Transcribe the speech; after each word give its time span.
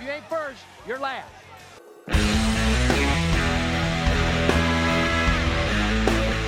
If 0.00 0.06
you 0.06 0.12
ain't 0.12 0.24
first, 0.30 0.62
you're 0.86 0.98
last. 0.98 1.28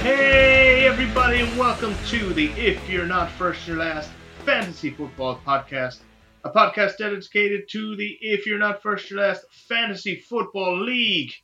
Hey, 0.00 0.86
everybody, 0.86 1.40
and 1.40 1.58
welcome 1.58 1.94
to 2.06 2.32
the 2.32 2.46
If 2.52 2.88
You're 2.88 3.04
Not 3.04 3.30
First, 3.32 3.68
You're 3.68 3.76
Last 3.76 4.10
Fantasy 4.46 4.88
Football 4.88 5.38
Podcast. 5.46 5.98
A 6.44 6.50
podcast 6.50 6.96
dedicated 6.96 7.68
to 7.72 7.94
the 7.94 8.16
If 8.22 8.46
You're 8.46 8.58
Not 8.58 8.82
First, 8.82 9.10
You're 9.10 9.20
Last 9.20 9.44
Fantasy 9.68 10.16
Football 10.16 10.82
League. 10.82 11.34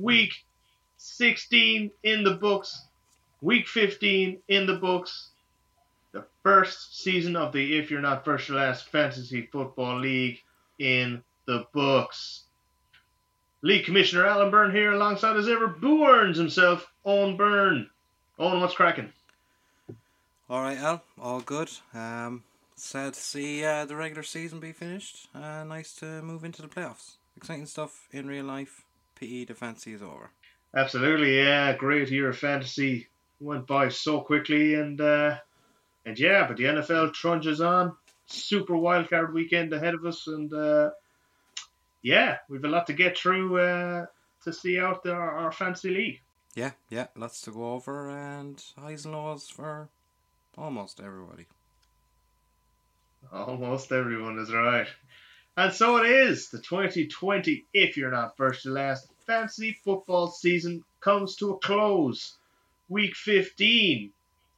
Week 0.00 0.32
16 0.96 1.90
in 2.02 2.24
the 2.24 2.36
books, 2.36 2.86
week 3.42 3.68
15 3.68 4.38
in 4.48 4.66
the 4.66 4.76
books. 4.76 5.32
The 6.12 6.24
first 6.42 7.02
season 7.02 7.36
of 7.36 7.52
the 7.52 7.76
If 7.76 7.90
You're 7.90 8.00
Not 8.00 8.24
First, 8.24 8.48
You're 8.48 8.56
Last 8.56 8.88
Fantasy 8.88 9.42
Football 9.52 10.00
League 10.00 10.40
in 10.78 11.22
the 11.46 11.66
books. 11.72 12.44
League 13.62 13.84
Commissioner 13.84 14.26
Alan 14.26 14.50
Byrne 14.50 14.70
here, 14.70 14.92
alongside 14.92 15.36
as 15.36 15.48
ever, 15.48 15.66
Boo 15.66 16.06
Earns 16.06 16.36
himself, 16.36 16.86
Owen 17.04 17.36
Byrne. 17.36 17.88
Owen, 18.38 18.60
what's 18.60 18.74
cracking? 18.74 19.12
All 20.48 20.62
right, 20.62 20.78
Al. 20.78 21.02
All 21.20 21.40
good. 21.40 21.70
Um, 21.94 22.44
sad 22.76 23.14
to 23.14 23.20
see 23.20 23.64
uh, 23.64 23.84
the 23.84 23.96
regular 23.96 24.22
season 24.22 24.60
be 24.60 24.72
finished. 24.72 25.28
Uh, 25.34 25.64
nice 25.64 25.92
to 25.96 26.22
move 26.22 26.44
into 26.44 26.62
the 26.62 26.68
playoffs. 26.68 27.16
Exciting 27.36 27.66
stuff 27.66 28.06
in 28.12 28.28
real 28.28 28.44
life. 28.44 28.84
PE, 29.16 29.46
the 29.46 29.54
fancy 29.54 29.94
is 29.94 30.02
over. 30.02 30.30
Absolutely, 30.74 31.38
yeah. 31.38 31.74
Great 31.74 32.10
year 32.10 32.28
of 32.28 32.38
fantasy 32.38 33.08
went 33.40 33.66
by 33.66 33.88
so 33.88 34.20
quickly, 34.20 34.74
and 34.74 35.00
uh, 35.00 35.36
and 36.04 36.18
yeah, 36.18 36.46
but 36.46 36.56
the 36.56 36.64
NFL 36.64 37.14
trudges 37.14 37.60
on. 37.60 37.96
Super 38.26 38.74
wildcard 38.74 39.32
weekend 39.32 39.72
ahead 39.72 39.94
of 39.94 40.04
us, 40.04 40.26
and 40.26 40.52
uh, 40.52 40.90
yeah, 42.06 42.38
we've 42.48 42.64
a 42.64 42.68
lot 42.68 42.86
to 42.86 42.92
get 42.92 43.18
through 43.18 43.58
uh, 43.58 44.06
to 44.44 44.52
see 44.52 44.78
out 44.78 45.02
the, 45.02 45.12
our, 45.12 45.50
fantasy 45.50 45.90
league. 45.90 46.20
Yeah, 46.54 46.70
yeah, 46.88 47.08
lots 47.16 47.40
to 47.42 47.50
go 47.50 47.72
over 47.72 48.10
and 48.10 48.62
highs 48.78 49.06
and 49.06 49.14
lows 49.14 49.48
for 49.48 49.88
almost 50.56 51.00
everybody. 51.00 51.46
Almost 53.32 53.90
everyone 53.90 54.38
is 54.38 54.54
right. 54.54 54.86
And 55.56 55.72
so 55.72 55.96
it 55.96 56.08
is. 56.08 56.48
The 56.50 56.58
2020, 56.58 57.64
if 57.74 57.96
you're 57.96 58.12
not 58.12 58.36
first 58.36 58.62
to 58.62 58.70
last, 58.70 59.08
fantasy 59.26 59.72
football 59.72 60.28
season 60.28 60.84
comes 61.00 61.34
to 61.36 61.54
a 61.54 61.58
close. 61.58 62.36
Week 62.88 63.16
15. 63.16 64.12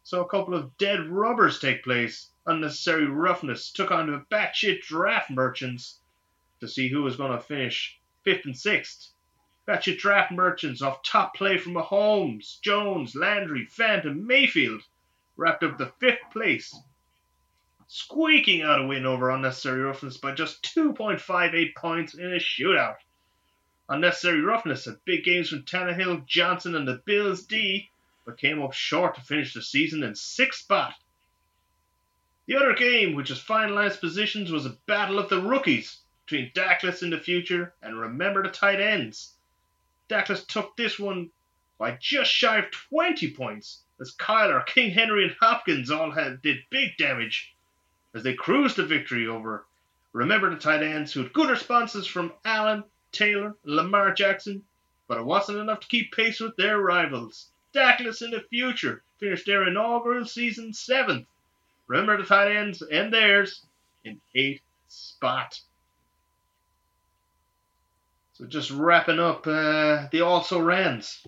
So 0.05 0.21
a 0.21 0.29
couple 0.29 0.53
of 0.53 0.77
dead 0.77 1.07
rubbers 1.09 1.61
take 1.61 1.83
place. 1.83 2.29
Unnecessary 2.45 3.07
roughness 3.07 3.71
took 3.71 3.91
on 3.91 4.13
the 4.13 4.23
batshit 4.31 4.83
draft 4.83 5.31
merchants 5.31 5.99
to 6.61 6.69
see 6.69 6.89
who 6.89 7.03
was 7.03 7.17
going 7.17 7.33
to 7.33 7.41
finish 7.41 7.99
fifth 8.23 8.45
and 8.45 8.57
sixth. 8.57 9.13
Batshit 9.67 9.99
draft 9.99 10.33
merchants 10.33 10.83
off 10.83 11.03
top 11.03 11.35
play 11.35 11.59
from 11.59 11.75
Mahomes, 11.75 12.61
Jones, 12.61 13.15
Landry, 13.15 13.67
Phantom, 13.67 14.27
Mayfield 14.27 14.83
wrapped 15.37 15.63
up 15.63 15.79
the 15.79 15.93
fifth 16.01 16.31
place 16.33 16.75
squeaking 17.89 18.61
out 18.61 18.81
a 18.81 18.87
win 18.87 19.07
over 19.07 19.31
unnecessary 19.31 19.81
roughness 19.81 20.19
by 20.19 20.33
just 20.33 20.63
2.58 20.75 21.75
points 21.75 22.15
in 22.15 22.33
a 22.33 22.37
shootout. 22.37 22.97
Unnecessary 23.89 24.43
roughness 24.43 24.85
had 24.85 25.03
big 25.07 25.25
games 25.25 25.49
from 25.49 25.63
Tannehill, 25.63 26.27
Johnson, 26.27 26.75
and 26.75 26.87
the 26.87 27.01
Bills 27.07 27.47
D, 27.47 27.89
but 28.27 28.37
came 28.37 28.63
up 28.63 28.75
short 28.75 29.15
to 29.15 29.23
finish 29.23 29.55
the 29.55 29.63
season 29.63 30.03
in 30.03 30.15
sixth 30.15 30.61
spot. 30.61 30.95
The 32.47 32.57
other 32.57 32.75
game, 32.75 33.15
which 33.15 33.31
has 33.31 33.41
finalized 33.41 34.01
positions, 34.01 34.53
was 34.53 34.67
a 34.67 34.77
battle 34.87 35.19
of 35.19 35.31
the 35.31 35.41
rookies 35.41 35.99
between 36.29 36.53
Dackless 36.53 37.03
in 37.03 37.09
the 37.09 37.19
future 37.19 37.73
and 37.81 37.99
Remember 37.99 38.43
the 38.43 38.51
Tight 38.51 38.81
Ends. 38.81 39.33
Dackless 40.11 40.45
took 40.47 40.77
this 40.77 40.99
one 40.99 41.31
by 41.79 41.93
just 41.93 42.31
shy 42.31 42.59
of 42.59 42.71
20 42.71 43.33
points, 43.33 43.81
as 43.99 44.15
Kyler, 44.15 44.67
King 44.67 44.91
Henry, 44.91 45.25
and 45.25 45.35
Hopkins 45.41 45.91
all 45.91 46.11
had 46.11 46.43
did 46.43 46.59
big 46.69 46.99
damage 46.99 47.55
as 48.13 48.25
they 48.25 48.35
cruised 48.35 48.77
to 48.77 48.85
victory 48.85 49.27
over 49.27 49.65
Remember 50.13 50.51
the 50.51 50.61
tight 50.61 50.83
ends 50.83 51.15
who 51.15 51.23
had 51.23 51.33
good 51.33 51.49
responses 51.49 52.07
from 52.07 52.35
Allen, 52.45 52.85
Taylor, 53.11 53.57
Lamar 53.65 54.13
Jackson, 54.13 54.63
but 55.07 55.17
it 55.17 55.25
wasn't 55.25 55.59
enough 55.59 55.81
to 55.81 55.89
keep 55.89 56.13
pace 56.13 56.41
with 56.41 56.57
their 56.57 56.79
rivals. 56.79 57.51
Dackless 57.73 58.21
in 58.21 58.33
the 58.33 58.43
future 58.51 59.03
finished 59.19 59.47
their 59.47 59.67
inaugural 59.67 60.27
season 60.27 60.75
seventh. 60.75 61.27
Remember 61.87 62.19
the 62.19 62.29
tight 62.29 62.55
ends 62.55 62.83
and 62.83 63.11
theirs 63.11 63.65
in 64.05 64.21
eighth 64.35 64.61
spot. 64.89 65.61
So 68.39 68.47
just 68.47 68.71
wrapping 68.71 69.19
up 69.19 69.47
uh, 69.49 70.07
the 70.13 70.21
also 70.23 70.61
rans. 70.61 71.27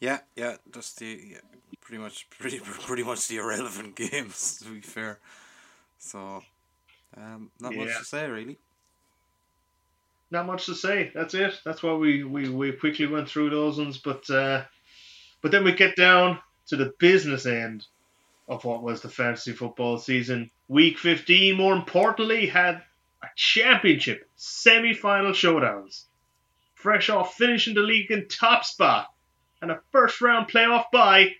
Yeah, 0.00 0.20
yeah, 0.36 0.56
just 0.72 0.98
the 1.00 1.20
yeah, 1.32 1.38
pretty 1.80 2.00
much 2.02 2.30
pretty 2.38 2.60
pretty 2.60 3.02
much 3.02 3.26
the 3.28 3.38
irrelevant 3.38 3.96
games 4.10 4.58
to 4.62 4.70
be 4.74 4.80
fair. 4.80 5.18
So, 5.98 6.42
um, 7.16 7.50
not 7.60 7.74
much 7.74 7.98
to 7.98 8.04
say 8.04 8.28
really. 8.28 8.58
not 10.30 10.46
much 10.46 10.66
to 10.66 10.74
say. 10.74 11.10
That's 11.14 11.34
it. 11.34 11.60
That's 11.64 11.82
why 11.82 11.94
we, 11.94 12.24
we, 12.24 12.48
we 12.48 12.72
quickly 12.72 13.06
went 13.06 13.28
through 13.28 13.50
those 13.50 13.78
ones. 13.78 13.98
But 13.98 14.28
uh, 14.30 14.64
but 15.42 15.52
then 15.52 15.64
we 15.64 15.72
get 15.72 15.96
down 15.96 16.40
to 16.68 16.76
the 16.76 16.94
business 16.98 17.46
end 17.46 17.86
of 18.48 18.64
what 18.64 18.82
was 18.82 19.02
the 19.02 19.08
fantasy 19.08 19.52
football 19.52 19.98
season. 19.98 20.50
Week 20.68 20.98
15, 20.98 21.56
more 21.56 21.74
importantly, 21.74 22.46
had 22.46 22.82
championship 23.36 24.28
semi-final 24.36 25.32
showdowns. 25.32 26.04
Fresh 26.74 27.10
off 27.10 27.34
finishing 27.34 27.74
the 27.74 27.80
league 27.80 28.10
in 28.10 28.28
top 28.28 28.64
spot 28.64 29.08
and 29.60 29.70
a 29.70 29.80
first 29.90 30.20
round 30.20 30.48
playoff 30.48 30.90
bye, 30.92 31.34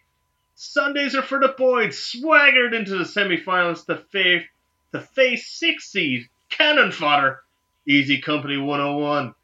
Sundays 0.55 1.15
are 1.15 1.22
for 1.22 1.38
the 1.38 1.55
boys. 1.56 2.03
Swaggered 2.03 2.75
into 2.75 2.97
the 2.99 3.05
semi-finals 3.05 3.84
to 3.84 3.97
face 3.97 4.44
to 4.93 5.00
face 5.00 5.47
six 5.47 5.91
seed 5.91 6.28
cannon 6.50 6.91
fodder 6.91 7.44
Easy 7.87 8.21
Company 8.21 8.56
101. 8.56 9.34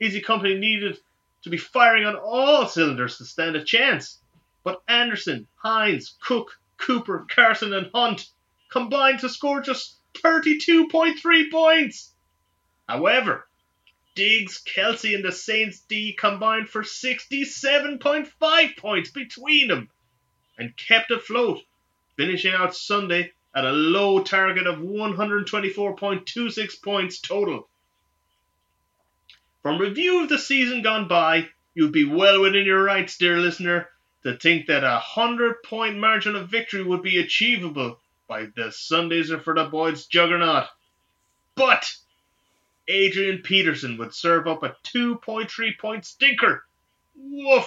Easy 0.00 0.20
Company 0.20 0.58
needed 0.58 0.98
to 1.42 1.50
be 1.50 1.56
firing 1.56 2.04
on 2.04 2.16
all 2.16 2.66
cylinders 2.66 3.18
to 3.18 3.24
stand 3.24 3.54
a 3.54 3.64
chance. 3.64 4.18
But 4.64 4.82
Anderson, 4.88 5.46
Hines, 5.56 6.16
Cook, 6.20 6.58
Cooper, 6.76 7.26
Carson, 7.30 7.72
and 7.72 7.90
Hunt 7.94 8.28
combined 8.68 9.20
to 9.20 9.28
score 9.28 9.60
just 9.60 9.97
32.3 10.14 11.50
points. 11.50 12.12
However, 12.88 13.46
Diggs, 14.14 14.62
Kelce, 14.64 15.14
and 15.14 15.24
the 15.24 15.30
Saints 15.30 15.80
D 15.80 16.12
combined 16.12 16.68
for 16.68 16.82
67.5 16.82 18.76
points 18.76 19.10
between 19.10 19.68
them 19.68 19.88
and 20.58 20.76
kept 20.76 21.12
afloat, 21.12 21.62
finishing 22.16 22.52
out 22.52 22.74
Sunday 22.74 23.32
at 23.54 23.64
a 23.64 23.70
low 23.70 24.22
target 24.22 24.66
of 24.66 24.80
124.26 24.80 26.82
points 26.82 27.20
total. 27.20 27.68
From 29.62 29.80
review 29.80 30.22
of 30.22 30.28
the 30.28 30.38
season 30.38 30.82
gone 30.82 31.08
by, 31.08 31.48
you'd 31.74 31.92
be 31.92 32.04
well 32.04 32.40
within 32.40 32.64
your 32.64 32.82
rights, 32.82 33.18
dear 33.18 33.38
listener, 33.38 33.88
to 34.24 34.36
think 34.36 34.66
that 34.66 34.82
a 34.82 35.00
100 35.16 35.62
point 35.62 35.96
margin 35.96 36.34
of 36.34 36.48
victory 36.48 36.82
would 36.82 37.02
be 37.02 37.18
achievable 37.18 38.00
by 38.28 38.46
the 38.54 38.70
Sundays 38.70 39.32
are 39.32 39.40
for 39.40 39.54
the 39.54 39.64
boys 39.64 40.06
juggernaut. 40.06 40.66
But 41.54 41.90
Adrian 42.86 43.38
Peterson 43.38 43.96
would 43.96 44.14
serve 44.14 44.46
up 44.46 44.62
a 44.62 44.76
2.3 44.84 45.78
point 45.78 46.04
stinker. 46.04 46.64
Woof! 47.16 47.66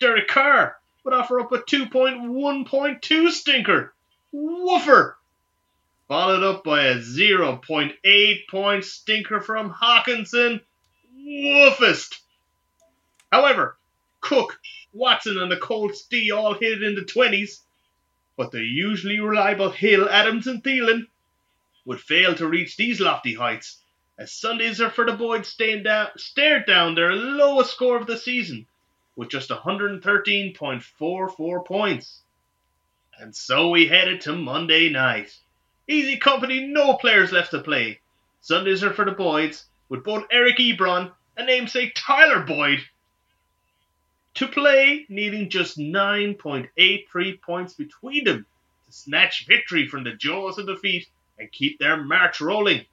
Derek 0.00 0.28
Carr 0.28 0.78
would 1.04 1.14
offer 1.14 1.38
up 1.38 1.52
a 1.52 1.58
2.1.2 1.58 3.30
stinker. 3.30 3.94
Woofer! 4.32 5.18
Followed 6.08 6.42
up 6.42 6.64
by 6.64 6.86
a 6.86 6.96
0.8 6.96 8.48
point 8.48 8.84
stinker 8.84 9.40
from 9.40 9.70
Hockenson. 9.70 10.60
Woofest! 11.16 12.18
However, 13.30 13.76
Cook, 14.20 14.58
Watson, 14.92 15.38
and 15.38 15.52
the 15.52 15.56
Colts 15.56 16.06
D 16.06 16.32
all 16.32 16.54
hit 16.54 16.78
it 16.78 16.82
in 16.82 16.94
the 16.94 17.02
20s, 17.02 17.60
but 18.40 18.52
the 18.52 18.64
usually 18.64 19.20
reliable 19.20 19.68
Hill, 19.68 20.08
Adams, 20.08 20.46
and 20.46 20.64
Thielen 20.64 21.06
would 21.84 22.00
fail 22.00 22.34
to 22.36 22.48
reach 22.48 22.74
these 22.74 22.98
lofty 22.98 23.34
heights, 23.34 23.82
as 24.18 24.32
Sundays 24.32 24.80
are 24.80 24.88
for 24.88 25.04
the 25.04 25.12
down, 25.84 26.08
stared 26.16 26.64
down 26.64 26.94
their 26.94 27.12
lowest 27.12 27.70
score 27.70 27.98
of 27.98 28.06
the 28.06 28.16
season 28.16 28.64
with 29.14 29.28
just 29.28 29.50
113.44 29.50 31.66
points. 31.66 32.22
And 33.18 33.36
so 33.36 33.68
we 33.68 33.86
headed 33.86 34.22
to 34.22 34.32
Monday 34.32 34.88
night. 34.88 35.36
Easy 35.86 36.16
company, 36.16 36.66
no 36.66 36.94
players 36.94 37.32
left 37.32 37.50
to 37.50 37.60
play. 37.60 38.00
Sundays 38.40 38.82
are 38.82 38.94
for 38.94 39.04
the 39.04 39.12
boys, 39.12 39.66
with 39.90 40.02
both 40.02 40.24
Eric 40.32 40.56
Ebron 40.56 41.12
and 41.36 41.46
namesake 41.46 41.92
Tyler 41.94 42.40
Boyd 42.40 42.80
to 44.40 44.48
play, 44.48 45.04
needing 45.10 45.50
just 45.50 45.78
9.83 45.78 47.40
points 47.42 47.74
between 47.74 48.24
them 48.24 48.46
to 48.86 48.92
snatch 48.92 49.46
victory 49.46 49.86
from 49.86 50.02
the 50.02 50.12
jaws 50.12 50.56
of 50.56 50.66
defeat 50.66 51.06
and 51.38 51.52
keep 51.52 51.78
their 51.78 52.02
march 52.02 52.40
rolling. 52.40 52.86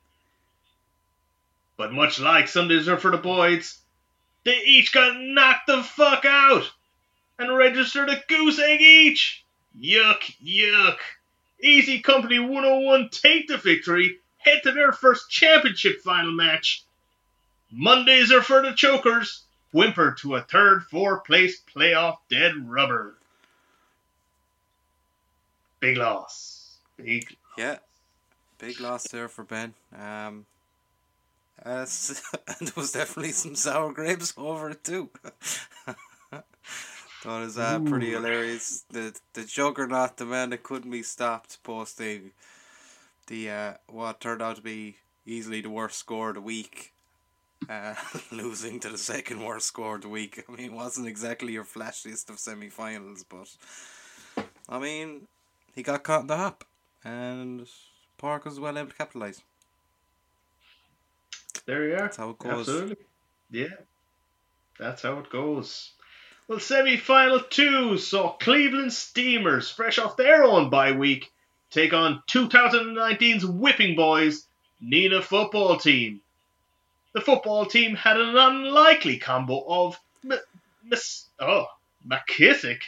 But 1.77 1.93
much 1.93 2.19
like 2.19 2.49
Sundays 2.49 2.89
are 2.89 2.97
for 2.97 3.11
the 3.11 3.17
boys, 3.17 3.79
they 4.43 4.57
each 4.57 4.91
got 4.91 5.17
knocked 5.17 5.67
the 5.67 5.83
fuck 5.83 6.25
out 6.25 6.69
and 7.39 7.55
registered 7.55 8.09
a 8.09 8.21
goose 8.27 8.59
egg 8.59 8.81
each. 8.81 9.45
Yuck, 9.79 10.23
yuck. 10.43 10.97
Easy 11.61 12.01
Company 12.01 12.39
101 12.39 13.09
take 13.09 13.47
the 13.47 13.57
victory, 13.57 14.19
head 14.39 14.63
to 14.63 14.73
their 14.73 14.91
first 14.91 15.29
championship 15.29 16.01
final 16.01 16.33
match. 16.33 16.83
Mondays 17.71 18.33
are 18.33 18.41
for 18.41 18.61
the 18.63 18.73
chokers, 18.73 19.43
whimper 19.71 20.15
to 20.19 20.35
a 20.35 20.41
third, 20.41 20.83
fourth 20.83 21.25
place 21.25 21.61
playoff 21.61 22.17
dead 22.29 22.53
rubber. 22.69 23.15
Big 25.79 25.97
loss. 25.97 26.77
Big. 26.97 27.35
Yeah, 27.57 27.77
big 28.57 28.79
loss 28.79 29.07
there 29.09 29.27
for 29.27 29.43
Ben. 29.43 29.73
Um, 29.95 30.45
uh, 31.63 31.85
and 32.47 32.67
there 32.67 32.73
was 32.75 32.91
definitely 32.91 33.31
some 33.31 33.55
sour 33.55 33.91
grapes 33.91 34.33
over 34.37 34.71
it 34.71 34.83
too. 34.83 35.09
Thought 37.21 37.41
it 37.41 37.45
was 37.45 37.57
uh, 37.57 37.79
pretty 37.79 38.11
Ooh. 38.11 38.17
hilarious. 38.17 38.85
The 38.91 39.13
the 39.33 39.43
juggernaut, 39.43 40.17
the 40.17 40.25
man 40.25 40.51
that 40.51 40.63
couldn't 40.63 40.91
be 40.91 41.03
stopped, 41.03 41.61
posting 41.63 42.31
the 43.27 43.49
uh, 43.49 43.73
what 43.87 44.19
turned 44.19 44.41
out 44.41 44.57
to 44.57 44.61
be 44.61 44.97
easily 45.25 45.61
the 45.61 45.69
worst 45.69 45.97
score 45.97 46.29
of 46.29 46.35
the 46.35 46.41
week, 46.41 46.93
uh, 47.69 47.95
losing 48.31 48.79
to 48.81 48.89
the 48.89 48.97
second 48.97 49.43
worst 49.43 49.67
score 49.67 49.95
of 49.95 50.01
the 50.01 50.09
week. 50.09 50.43
I 50.47 50.51
mean, 50.51 50.65
it 50.65 50.73
wasn't 50.73 51.07
exactly 51.07 51.53
your 51.53 51.63
flashiest 51.63 52.29
of 52.29 52.39
semi-finals, 52.39 53.25
but 53.27 53.55
I 54.69 54.79
mean, 54.79 55.27
he 55.75 55.83
got 55.83 56.03
caught 56.03 56.21
in 56.21 56.27
the 56.27 56.37
hop, 56.37 56.63
and 57.03 57.67
Park 58.17 58.45
was 58.45 58.59
well 58.59 58.77
able 58.77 58.89
to 58.89 58.95
capitalise. 58.95 59.41
There 61.65 61.87
you 61.87 61.95
are. 61.95 62.01
That's 62.01 62.17
how 62.17 62.29
it 62.29 62.39
goes. 62.39 62.59
Absolutely. 62.59 62.97
Yeah. 63.51 63.75
That's 64.79 65.01
how 65.01 65.19
it 65.19 65.29
goes. 65.29 65.91
Well, 66.47 66.59
semi 66.59 66.95
final 66.97 67.41
two 67.41 67.97
saw 67.97 68.33
Cleveland 68.37 68.93
Steamers, 68.93 69.69
fresh 69.69 69.97
off 69.99 70.15
their 70.15 70.43
own 70.43 70.69
bye 70.69 70.93
week, 70.93 71.31
take 71.71 71.93
on 71.93 72.23
2019's 72.29 73.45
whipping 73.45 73.95
boys, 73.95 74.47
Nina 74.79 75.21
football 75.21 75.77
team. 75.77 76.21
The 77.17 77.23
football 77.23 77.65
team 77.65 77.95
had 77.95 78.21
an 78.21 78.37
unlikely 78.37 79.17
combo 79.17 79.65
of 79.67 79.99
M- 80.23 80.39
Miss 80.83 81.25
oh, 81.39 81.65
McKissic, 82.07 82.81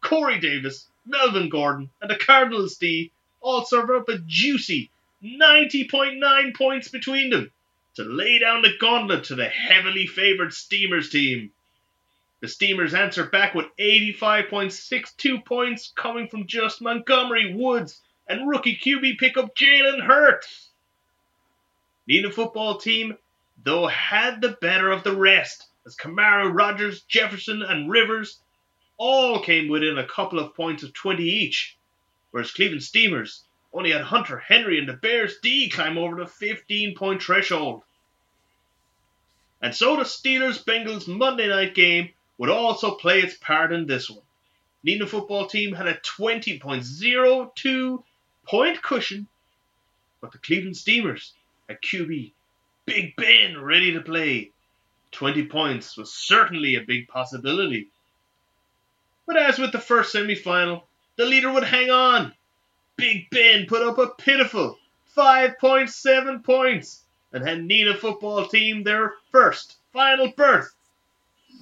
Corey 0.00 0.40
Davis, 0.40 0.88
Melvin 1.04 1.48
Gordon, 1.48 1.90
and 2.00 2.10
the 2.10 2.16
Cardinals 2.16 2.78
D 2.78 3.12
all 3.40 3.64
serve 3.64 3.90
up 3.90 4.08
a 4.08 4.18
juicy 4.18 4.90
90.9 5.22 6.56
points 6.56 6.88
between 6.88 7.30
them 7.30 7.52
to 7.94 8.02
lay 8.02 8.40
down 8.40 8.62
the 8.62 8.76
gauntlet 8.80 9.22
to 9.26 9.36
the 9.36 9.48
heavily 9.48 10.08
favoured 10.08 10.52
Steamers 10.52 11.08
team. 11.10 11.52
The 12.40 12.48
Steamers 12.48 12.92
answer 12.92 13.26
back 13.26 13.54
with 13.54 13.66
85.62 13.78 15.44
points 15.44 15.92
coming 15.94 16.26
from 16.26 16.48
just 16.48 16.82
Montgomery 16.82 17.54
Woods 17.54 18.00
and 18.26 18.48
rookie 18.48 18.80
QB 18.84 19.18
pickup 19.18 19.54
Jalen 19.54 20.04
Hurts. 20.04 20.70
Nina 22.08 22.32
football 22.32 22.78
team, 22.78 23.16
though, 23.62 23.86
had 23.86 24.40
the 24.40 24.56
better 24.60 24.90
of 24.90 25.02
the 25.02 25.16
rest 25.16 25.66
as 25.86 25.96
Kamara, 25.96 26.52
Rodgers, 26.52 27.02
Jefferson, 27.02 27.62
and 27.62 27.90
Rivers 27.90 28.40
all 28.98 29.42
came 29.42 29.68
within 29.68 29.98
a 29.98 30.06
couple 30.06 30.38
of 30.38 30.54
points 30.54 30.82
of 30.82 30.92
20 30.92 31.22
each, 31.22 31.76
whereas 32.30 32.50
Cleveland 32.50 32.82
Steamers 32.82 33.44
only 33.72 33.92
had 33.92 34.02
Hunter 34.02 34.38
Henry 34.38 34.78
and 34.78 34.88
the 34.88 34.94
Bears 34.94 35.38
D 35.42 35.68
climb 35.68 35.98
over 35.98 36.16
the 36.16 36.26
15 36.26 36.94
point 36.94 37.22
threshold. 37.22 37.82
And 39.60 39.74
so 39.74 39.96
the 39.96 40.02
Steelers 40.02 40.62
Bengals 40.62 41.08
Monday 41.08 41.48
night 41.48 41.74
game 41.74 42.10
would 42.38 42.50
also 42.50 42.94
play 42.94 43.20
its 43.20 43.36
part 43.36 43.72
in 43.72 43.86
this 43.86 44.10
one. 44.10 44.22
Nina 44.82 45.06
football 45.06 45.46
team 45.46 45.74
had 45.74 45.88
a 45.88 45.94
20.02 45.94 48.02
point 48.44 48.82
cushion, 48.82 49.26
but 50.20 50.32
the 50.32 50.38
Cleveland 50.38 50.76
Steamers 50.76 51.32
had 51.68 51.80
QB 51.80 52.32
Big 52.86 53.16
Ben 53.16 53.60
ready 53.60 53.92
to 53.92 54.00
play. 54.00 54.52
20 55.12 55.46
points 55.46 55.96
was 55.96 56.12
certainly 56.12 56.76
a 56.76 56.80
big 56.80 57.08
possibility. 57.08 57.88
But 59.26 59.36
as 59.36 59.58
with 59.58 59.72
the 59.72 59.80
first 59.80 60.12
semi 60.12 60.34
final, 60.34 60.86
the 61.16 61.26
leader 61.26 61.52
would 61.52 61.64
hang 61.64 61.90
on. 61.90 62.32
Big 62.96 63.28
Ben 63.30 63.66
put 63.66 63.82
up 63.82 63.98
a 63.98 64.08
pitiful 64.08 64.78
5.7 65.16 66.44
points 66.44 67.02
and 67.32 67.46
had 67.46 67.64
Nina 67.64 67.96
football 67.96 68.46
team 68.46 68.82
their 68.82 69.14
first 69.32 69.76
final 69.92 70.28
berth 70.36 70.74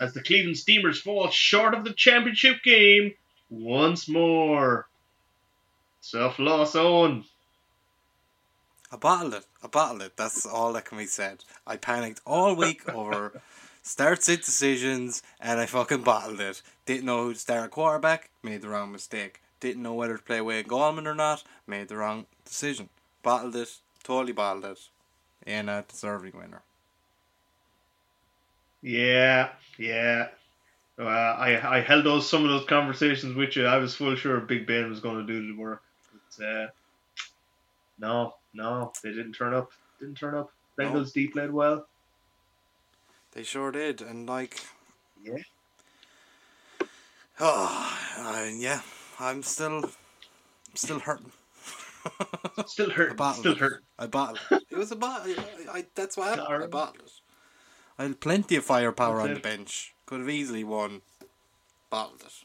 as 0.01 0.13
the 0.13 0.23
Cleveland 0.23 0.59
Steamers 0.59 1.01
fall 1.01 1.31
short 1.31 1.75
of 1.75 1.85
the 1.85 1.93
championship 1.93 2.63
game 2.63 3.15
once 3.51 4.09
more. 4.09 4.89
Tough 6.11 6.39
loss, 6.39 6.75
Owen. 6.75 7.25
I 8.95 8.97
bottled 8.97 9.35
it. 9.35 9.45
I 9.61 9.67
bottled 9.67 10.03
it. 10.03 10.17
That's 10.17 10.47
all 10.47 10.73
that 10.75 10.85
can 10.85 10.99
be 10.99 11.07
said. 11.07 11.43
I 11.67 11.77
panicked 11.77 12.21
all 12.25 12.55
week 12.55 12.89
over 12.95 13.43
start 13.83 14.23
sit 14.23 14.45
decisions 14.45 15.21
and 15.41 15.59
I 15.59 15.67
fucking 15.67 16.03
bottled 16.03 16.41
it. 16.41 16.63
Didn't 16.87 17.07
know 17.07 17.25
who 17.25 17.33
to 17.33 17.39
start 17.41 17.73
quarterback, 17.73 18.31
made 18.45 18.63
the 18.63 18.69
wrong 18.69 18.93
mistake. 18.93 19.43
Didn't 19.59 19.83
know 19.83 19.95
whether 19.95 20.17
to 20.17 20.23
play 20.23 20.41
Wayne 20.41 20.67
Gallman 20.67 21.07
or 21.07 21.15
not, 21.17 21.43
made 21.67 21.89
the 21.89 21.97
wrong 21.97 22.27
decision. 22.45 22.89
Bottled 23.25 23.57
it, 23.57 23.79
totally 24.05 24.33
bottled 24.33 24.65
it. 24.65 24.79
And 25.45 25.69
a 25.69 25.85
deserving 25.89 26.37
winner. 26.39 26.63
Yeah, 28.81 29.49
yeah. 29.77 30.29
Uh, 30.97 31.03
I 31.03 31.79
I 31.79 31.81
held 31.81 32.05
those 32.05 32.31
some 32.31 32.45
of 32.45 32.51
those 32.51 32.69
conversations 32.69 33.35
with 33.35 33.57
you. 33.57 33.67
I 33.67 33.79
was 33.79 33.97
full 33.97 34.15
sure 34.15 34.39
Big 34.39 34.69
Ben 34.69 34.89
was 34.89 35.01
going 35.01 35.27
to 35.27 35.33
do 35.33 35.49
the 35.49 35.61
work. 35.61 35.83
But, 36.39 36.45
uh, 36.45 36.67
no, 37.99 38.35
no, 38.55 38.93
they 39.03 39.11
didn't 39.11 39.33
turn 39.33 39.53
up. 39.55 39.71
Didn't 40.01 40.17
turn 40.17 40.35
up. 40.35 40.51
Bengals 40.79 41.13
deep 41.13 41.33
played 41.33 41.53
well. 41.53 41.87
They 43.33 43.43
sure 43.43 43.71
did, 43.73 44.01
and 44.01 44.29
like 44.29 44.61
Yeah. 45.23 45.39
Oh, 47.41 47.99
uh, 48.19 48.49
yeah. 48.55 48.81
I'm 49.19 49.43
still, 49.43 49.85
I'm 49.85 50.77
still 50.77 51.01
hurting. 51.01 51.33
Still 52.67 52.91
I 52.91 52.95
hurt. 52.95 53.21
Still 53.37 53.53
it. 53.53 53.59
hurt. 53.59 53.83
I 53.99 54.07
bottled 54.07 54.39
it. 54.51 54.63
It 54.71 54.77
was 54.77 54.93
a 54.93 54.97
bottle. 54.97 55.35
I, 55.39 55.79
I, 55.79 55.85
that's 55.95 56.17
what 56.19 56.29
happened. 56.29 56.47
I 56.47 56.51
Sorry. 56.51 56.69
bottled 56.69 57.03
it. 57.07 57.13
I 57.99 58.03
had 58.03 58.21
plenty 58.21 58.57
of 58.57 58.65
firepower 58.65 59.17
That's 59.17 59.29
on 59.29 59.35
the 59.35 59.41
bench. 59.41 59.95
Could 60.05 60.21
have 60.21 60.29
easily 60.29 60.65
won. 60.65 61.01
Bottled 61.89 62.23
it. 62.23 62.45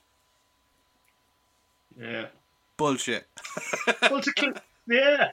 Yeah. 2.02 2.26
Bullshit. 2.78 3.28
Well, 4.10 4.22
to 4.22 4.32
clear, 4.34 4.54
yeah. 4.90 5.32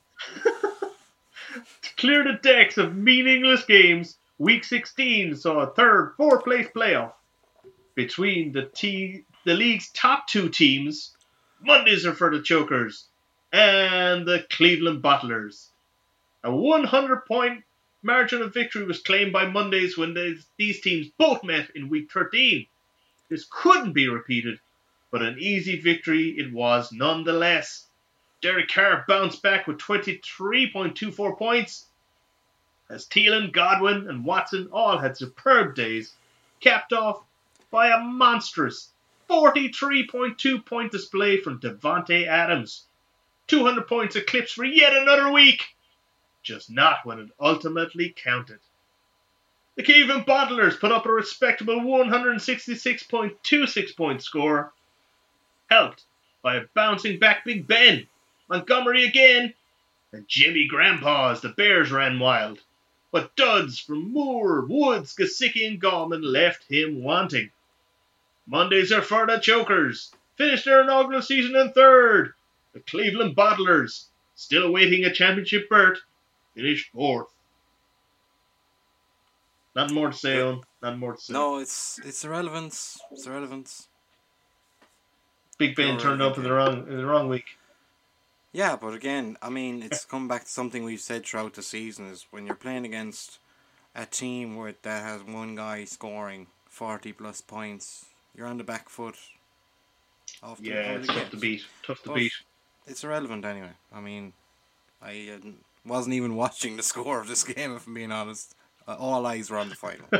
to 1.82 1.94
clear 1.96 2.24
the 2.24 2.38
decks 2.42 2.76
of 2.78 2.94
meaningless 2.94 3.64
games, 3.64 4.16
Week 4.38 4.64
16 4.64 5.34
saw 5.36 5.60
a 5.60 5.74
third, 5.74 6.14
fourth 6.16 6.44
place 6.44 6.68
playoff 6.74 7.12
between 7.94 8.52
the 8.52 8.66
t- 8.66 9.24
the 9.44 9.54
league's 9.54 9.90
top 9.92 10.28
two 10.28 10.50
teams. 10.50 11.16
Mondays 11.62 12.04
are 12.04 12.12
for 12.12 12.30
the 12.30 12.42
Chokers 12.42 13.06
and 13.52 14.26
the 14.26 14.44
Cleveland 14.50 15.02
Bottlers. 15.02 15.68
A 16.44 16.54
100 16.54 17.24
point 17.24 17.64
margin 18.02 18.42
of 18.42 18.52
victory 18.52 18.84
was 18.84 19.00
claimed 19.00 19.32
by 19.32 19.46
Mondays 19.46 19.96
when 19.96 20.12
these, 20.12 20.46
these 20.58 20.80
teams 20.80 21.08
both 21.16 21.42
met 21.42 21.70
in 21.74 21.88
Week 21.88 22.10
13. 22.12 22.66
This 23.30 23.46
couldn't 23.50 23.94
be 23.94 24.08
repeated, 24.08 24.60
but 25.10 25.22
an 25.22 25.38
easy 25.38 25.80
victory 25.80 26.36
it 26.38 26.52
was 26.52 26.92
nonetheless. 26.92 27.85
Derek 28.42 28.68
Carr 28.68 29.04
bounced 29.08 29.42
back 29.42 29.66
with 29.66 29.78
23.24 29.78 31.38
points, 31.38 31.86
as 32.88 33.06
Thielen, 33.06 33.50
Godwin, 33.50 34.08
and 34.08 34.24
Watson 34.24 34.68
all 34.70 34.98
had 34.98 35.16
superb 35.16 35.74
days, 35.74 36.14
capped 36.60 36.92
off 36.92 37.24
by 37.70 37.88
a 37.88 37.98
monstrous 37.98 38.92
43.2 39.28 40.64
point 40.64 40.92
display 40.92 41.40
from 41.40 41.58
Davante 41.58 42.24
Adams. 42.26 42.84
200 43.48 43.88
points 43.88 44.14
eclipsed 44.16 44.54
for 44.54 44.64
yet 44.64 44.94
another 44.94 45.32
week, 45.32 45.74
just 46.42 46.70
not 46.70 47.04
when 47.04 47.18
it 47.18 47.30
ultimately 47.40 48.14
counted. 48.16 48.60
The 49.76 49.82
Cleveland 49.82 50.26
Bottlers 50.26 50.78
put 50.78 50.92
up 50.92 51.06
a 51.06 51.12
respectable 51.12 51.80
166.26 51.80 53.96
point 53.96 54.22
score, 54.22 54.72
helped 55.68 56.04
by 56.42 56.56
a 56.56 56.66
bouncing 56.74 57.18
back 57.18 57.44
Big 57.44 57.66
Ben, 57.66 58.06
Montgomery 58.48 59.04
again, 59.04 59.54
and 60.12 60.28
Jimmy 60.28 60.66
Grandpa 60.66 61.32
as 61.32 61.40
the 61.40 61.48
Bears 61.50 61.90
ran 61.90 62.18
wild. 62.18 62.60
But 63.12 63.34
duds 63.36 63.78
from 63.78 64.12
Moore, 64.12 64.62
Woods, 64.62 65.14
Gesicki, 65.14 65.66
and 65.66 65.80
Gallman 65.80 66.22
left 66.22 66.64
him 66.68 67.02
wanting. 67.02 67.50
Mondays 68.46 68.92
are 68.92 69.02
for 69.02 69.26
the 69.26 69.38
Chokers. 69.38 70.12
Finished 70.36 70.64
their 70.64 70.82
inaugural 70.82 71.22
season 71.22 71.56
in 71.56 71.72
third. 71.72 72.34
The 72.74 72.80
Cleveland 72.80 73.34
Bottlers, 73.34 74.04
still 74.34 74.64
awaiting 74.64 75.04
a 75.04 75.12
championship 75.12 75.68
berth, 75.68 76.00
finished 76.54 76.90
fourth. 76.92 77.28
Nothing 79.74 79.94
more 79.94 80.10
to 80.10 80.16
say 80.16 80.40
on. 80.40 80.62
Nothing 80.82 81.00
more 81.00 81.14
to 81.14 81.20
say. 81.20 81.32
No, 81.32 81.58
it's 81.58 81.98
it's 82.04 82.24
irrelevance. 82.24 82.98
It's 83.10 83.26
irrelevance. 83.26 83.88
Big 85.58 85.74
Ben 85.74 85.98
turned 85.98 86.22
up 86.22 86.36
in 86.36 86.44
the 86.44 86.52
wrong 86.52 86.86
in 86.86 86.96
the 86.96 87.06
wrong 87.06 87.28
week. 87.28 87.58
Yeah, 88.56 88.76
but 88.76 88.94
again, 88.94 89.36
I 89.42 89.50
mean, 89.50 89.82
it's 89.82 90.04
come 90.12 90.28
back 90.28 90.44
to 90.44 90.50
something 90.50 90.82
we've 90.82 90.98
said 90.98 91.26
throughout 91.26 91.52
the 91.52 91.62
season 91.62 92.06
is 92.06 92.24
when 92.30 92.46
you're 92.46 92.54
playing 92.54 92.86
against 92.86 93.38
a 93.94 94.06
team 94.06 94.56
where 94.56 94.74
that 94.80 95.02
has 95.02 95.22
one 95.22 95.56
guy 95.56 95.84
scoring 95.84 96.46
forty 96.64 97.12
plus 97.12 97.42
points, 97.42 98.06
you're 98.34 98.46
on 98.46 98.56
the 98.56 98.64
back 98.64 98.88
foot. 98.88 99.16
Of 100.42 100.62
the, 100.62 100.70
Yeah, 100.70 100.92
it's 100.92 101.06
tough 101.06 101.30
to 101.32 101.36
beat. 101.36 101.66
Tough 101.86 102.02
to 102.04 102.08
But 102.08 102.14
beat. 102.14 102.32
It's 102.86 103.04
irrelevant 103.04 103.44
anyway. 103.44 103.72
I 103.92 104.00
mean, 104.00 104.32
I 105.02 105.34
uh, 105.34 105.50
wasn't 105.84 106.14
even 106.14 106.34
watching 106.44 106.78
the 106.78 106.82
score 106.82 107.20
of 107.20 107.28
this 107.28 107.44
game, 107.44 107.76
if 107.76 107.86
I'm 107.86 107.92
being 107.92 108.10
honest. 108.10 108.54
Uh, 108.88 108.96
all 108.98 109.26
eyes 109.26 109.50
were 109.50 109.58
on 109.58 109.68
the 109.68 109.74
final. 109.74 110.06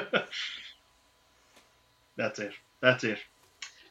That's 2.17 2.39
it. 2.39 2.53
That's 2.83 3.03
it. 3.03 3.19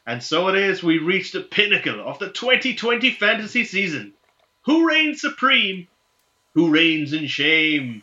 And 0.06 0.22
so 0.22 0.46
it 0.48 0.54
is, 0.54 0.84
we 0.84 0.98
reached 0.98 1.32
the 1.32 1.40
pinnacle 1.40 2.00
of 2.00 2.20
the 2.20 2.28
2020 2.28 3.10
fantasy 3.10 3.64
season. 3.64 4.12
Who 4.66 4.86
reigns 4.88 5.20
supreme? 5.20 5.88
Who 6.54 6.70
reigns 6.70 7.12
in 7.12 7.28
shame? 7.28 8.02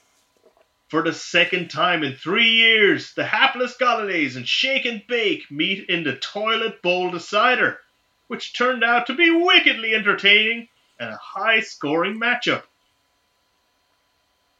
For 0.87 1.01
the 1.01 1.11
second 1.11 1.69
time 1.69 2.03
in 2.03 2.15
three 2.15 2.51
years, 2.51 3.13
the 3.15 3.25
hapless 3.25 3.75
Galladay 3.75 4.33
and 4.37 4.47
Shake 4.47 4.85
and 4.85 5.05
Bake 5.05 5.51
meet 5.51 5.89
in 5.89 6.05
the 6.05 6.15
Toilet 6.15 6.81
Bowl 6.81 7.11
Decider, 7.11 7.81
which 8.27 8.53
turned 8.53 8.81
out 8.81 9.07
to 9.07 9.13
be 9.13 9.29
wickedly 9.29 9.93
entertaining 9.93 10.69
and 10.99 11.09
a 11.09 11.17
high 11.17 11.59
scoring 11.59 12.17
matchup. 12.17 12.63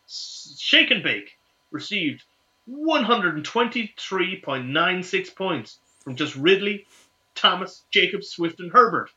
Shake 0.06 0.92
and 0.92 1.04
Bake 1.04 1.38
received 1.72 2.24
123.96 2.70 5.36
points 5.36 5.80
from 6.04 6.18
just 6.18 6.36
Ridley, 6.36 6.86
Thomas, 7.34 7.86
Jacob, 7.92 8.26
Swift, 8.26 8.60
and 8.60 8.74
Herbert. 8.74 9.10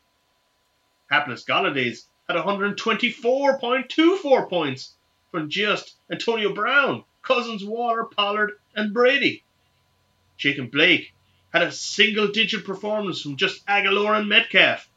Hapless 1.10 1.44
Galladay 1.44 1.90
had 2.28 2.36
124.24 2.36 4.48
points 4.48 4.92
from 5.30 5.48
just 5.48 5.94
Antonio 6.10 6.54
Brown, 6.54 7.04
Cousins, 7.22 7.64
Waller, 7.64 8.04
Pollard, 8.04 8.52
and 8.74 8.92
Brady. 8.92 9.42
And 10.44 10.70
Blake 10.70 11.12
had 11.52 11.62
a 11.62 11.72
single 11.72 12.28
digit 12.28 12.64
performance 12.64 13.22
from 13.22 13.36
just 13.36 13.62
Aguilar 13.66 14.14
and 14.14 14.28
Metcalf. 14.28 14.88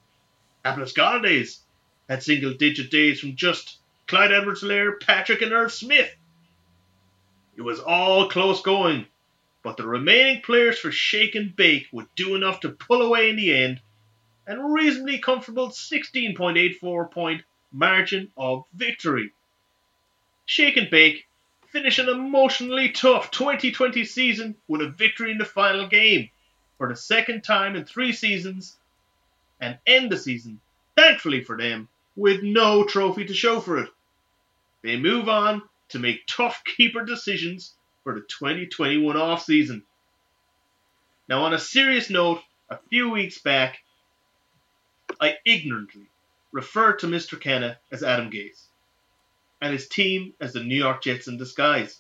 Hapless 0.66 0.94
Galladay 0.94 1.58
had 2.10 2.22
single 2.22 2.54
digit 2.54 2.92
days 2.92 3.20
from 3.20 3.36
just 3.36 3.78
Clyde 4.08 4.34
Edwards-Helaire, 4.34 5.00
Patrick, 5.00 5.42
and 5.42 5.54
Irv 5.54 5.72
Smith. 5.72 6.14
It 7.56 7.62
was 7.62 7.80
all 7.80 8.30
close 8.30 8.62
going, 8.62 9.06
but 9.64 9.78
the 9.78 9.86
remaining 9.86 10.42
players 10.42 10.80
for 10.80 10.92
Shake 10.92 11.36
and 11.36 11.56
Bake 11.56 11.88
would 11.92 12.08
do 12.16 12.36
enough 12.36 12.62
to 12.62 12.70
pull 12.70 13.02
away 13.02 13.30
in 13.30 13.36
the 13.36 13.56
end, 13.56 13.82
and 14.50 14.74
reasonably 14.74 15.20
comfortable 15.20 15.70
16.84 15.70 17.12
point 17.12 17.44
margin 17.72 18.32
of 18.36 18.66
victory. 18.74 19.32
Shake 20.48 20.76
and 20.76 20.90
Bake 20.90 21.28
finish 21.68 22.00
an 22.00 22.10
emotionally 22.10 22.90
tough 22.90 23.30
2020 23.30 24.04
season 24.06 24.56
with 24.68 24.82
a 24.82 24.90
victory 24.90 25.32
in 25.32 25.38
the 25.38 25.46
final 25.46 25.88
game 25.88 26.32
for 26.80 26.90
the 26.90 26.96
second 26.96 27.44
time 27.44 27.76
in 27.76 27.86
three 27.86 28.12
seasons, 28.12 28.76
and 29.62 29.78
end 29.86 30.12
the 30.12 30.18
season, 30.18 30.60
thankfully 30.98 31.44
for 31.44 31.56
them, 31.56 31.88
with 32.16 32.42
no 32.42 32.84
trophy 32.84 33.26
to 33.26 33.34
show 33.36 33.60
for 33.60 33.78
it. 33.78 33.90
They 34.82 34.98
move 34.98 35.30
on 35.30 35.62
to 35.90 36.00
make 36.00 36.26
tough 36.26 36.64
keeper 36.64 37.06
decisions 37.06 37.76
for 38.04 38.16
the 38.16 38.22
2021 38.22 39.16
off 39.16 39.44
season. 39.44 39.84
Now, 41.28 41.44
on 41.44 41.54
a 41.54 41.60
serious 41.60 42.10
note, 42.10 42.42
a 42.70 42.80
few 42.90 43.10
weeks 43.10 43.38
back, 43.38 43.80
I 45.20 45.38
ignorantly 45.46 46.08
referred 46.52 47.00
to 47.00 47.08
Mr. 47.08 47.40
Kenna 47.40 47.78
as 47.92 48.04
Adam 48.04 48.32
Gase 48.32 48.66
and 49.62 49.74
his 49.74 49.88
team 49.88 50.34
as 50.40 50.54
the 50.54 50.64
New 50.64 50.78
York 50.78 51.04
Jets 51.04 51.28
in 51.28 51.38
disguise. 51.38 52.00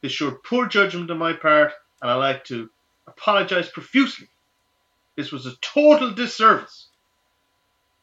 This 0.00 0.12
showed 0.12 0.42
poor 0.42 0.66
judgment 0.66 1.10
on 1.10 1.18
my 1.18 1.32
part, 1.32 1.72
and 2.00 2.10
I 2.10 2.14
like 2.14 2.44
to 2.46 2.70
apologize 3.06 3.68
profusely. 3.68 4.28
This 5.16 5.30
was 5.30 5.46
a 5.46 5.56
total 5.56 6.12
disservice 6.12 6.88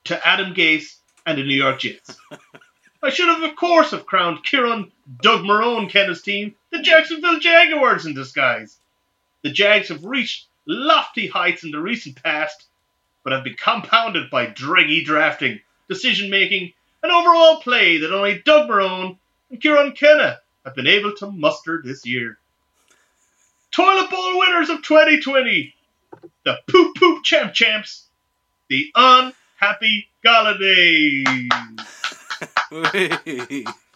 to 0.06 0.28
Adam 0.28 0.54
Gase 0.54 0.98
and 1.26 1.38
the 1.38 1.44
New 1.44 1.56
York 1.56 1.80
Jets. 1.80 2.18
I 3.04 3.10
should 3.10 3.30
have, 3.30 3.44
of 3.44 3.56
course, 3.56 3.92
have 3.92 4.06
crowned 4.06 4.44
Kieran 4.44 4.92
Doug 5.22 5.44
Marrone 5.44 5.90
Kenna's 5.90 6.22
team 6.22 6.56
the 6.72 6.82
Jacksonville 6.82 7.40
Jaguars 7.40 8.06
in 8.06 8.14
disguise. 8.14 8.78
The 9.42 9.52
Jags 9.52 9.90
have 9.90 10.04
reached 10.04 10.48
lofty 10.66 11.28
heights 11.28 11.64
in 11.64 11.72
the 11.72 11.80
recent 11.80 12.22
past, 12.22 12.68
but 13.24 13.34
have 13.34 13.44
been 13.44 13.56
compounded 13.56 14.30
by 14.30 14.46
draggy 14.46 15.04
drafting, 15.04 15.60
decision 15.88 16.30
making, 16.30 16.74
and 17.04 17.12
overall 17.12 17.62
play 17.62 17.98
that 17.98 18.14
only 18.14 18.42
Doug 18.44 18.70
Marrone 18.70 19.18
and 19.50 19.62
Kieran 19.62 19.94
Kenna 19.94 20.40
have 20.66 20.76
been 20.76 20.88
able 20.88 21.16
to 21.16 21.32
muster 21.32 21.82
this 21.84 22.06
year. 22.06 22.38
Toilet 23.72 24.10
Bowl 24.10 24.40
winners 24.40 24.70
of 24.70 24.82
2020, 24.82 25.74
the 26.44 26.58
Poop 26.68 26.96
Poop 26.96 27.24
Champ 27.24 27.54
Champs, 27.54 28.06
the 28.68 28.92
Unhappy 28.96 30.10
Galladay. 30.26 31.50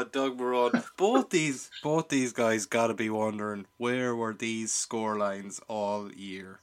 oh, 0.00 0.10
Doug 0.10 0.38
Marrone. 0.38 0.84
Both 0.96 1.30
these 1.30 1.70
both 1.82 2.08
these 2.08 2.32
guys 2.32 2.66
gotta 2.66 2.94
be 2.94 3.10
wondering 3.10 3.66
where 3.78 4.14
were 4.14 4.34
these 4.34 4.72
score 4.72 5.16
lines 5.16 5.60
all 5.68 6.10
year. 6.12 6.60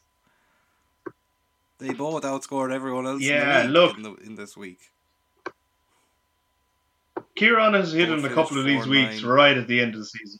They 1.79 1.93
both 1.93 2.23
outscored 2.23 2.73
everyone 2.73 3.05
else 3.05 3.21
Yeah, 3.21 3.61
in, 3.61 3.67
the 3.67 3.73
look. 3.79 3.97
in, 3.97 4.03
the, 4.03 4.13
in 4.15 4.35
this 4.35 4.57
week. 4.57 4.79
Kieran 7.35 7.73
has 7.75 7.93
hit 7.93 8.09
in 8.09 8.25
a 8.25 8.29
couple 8.29 8.57
of 8.57 8.65
these 8.65 8.87
weeks 8.87 9.21
4-9. 9.21 9.25
right 9.35 9.57
at 9.57 9.67
the 9.67 9.79
end 9.79 9.93
of 9.93 9.99
the 9.99 10.05
season. 10.05 10.39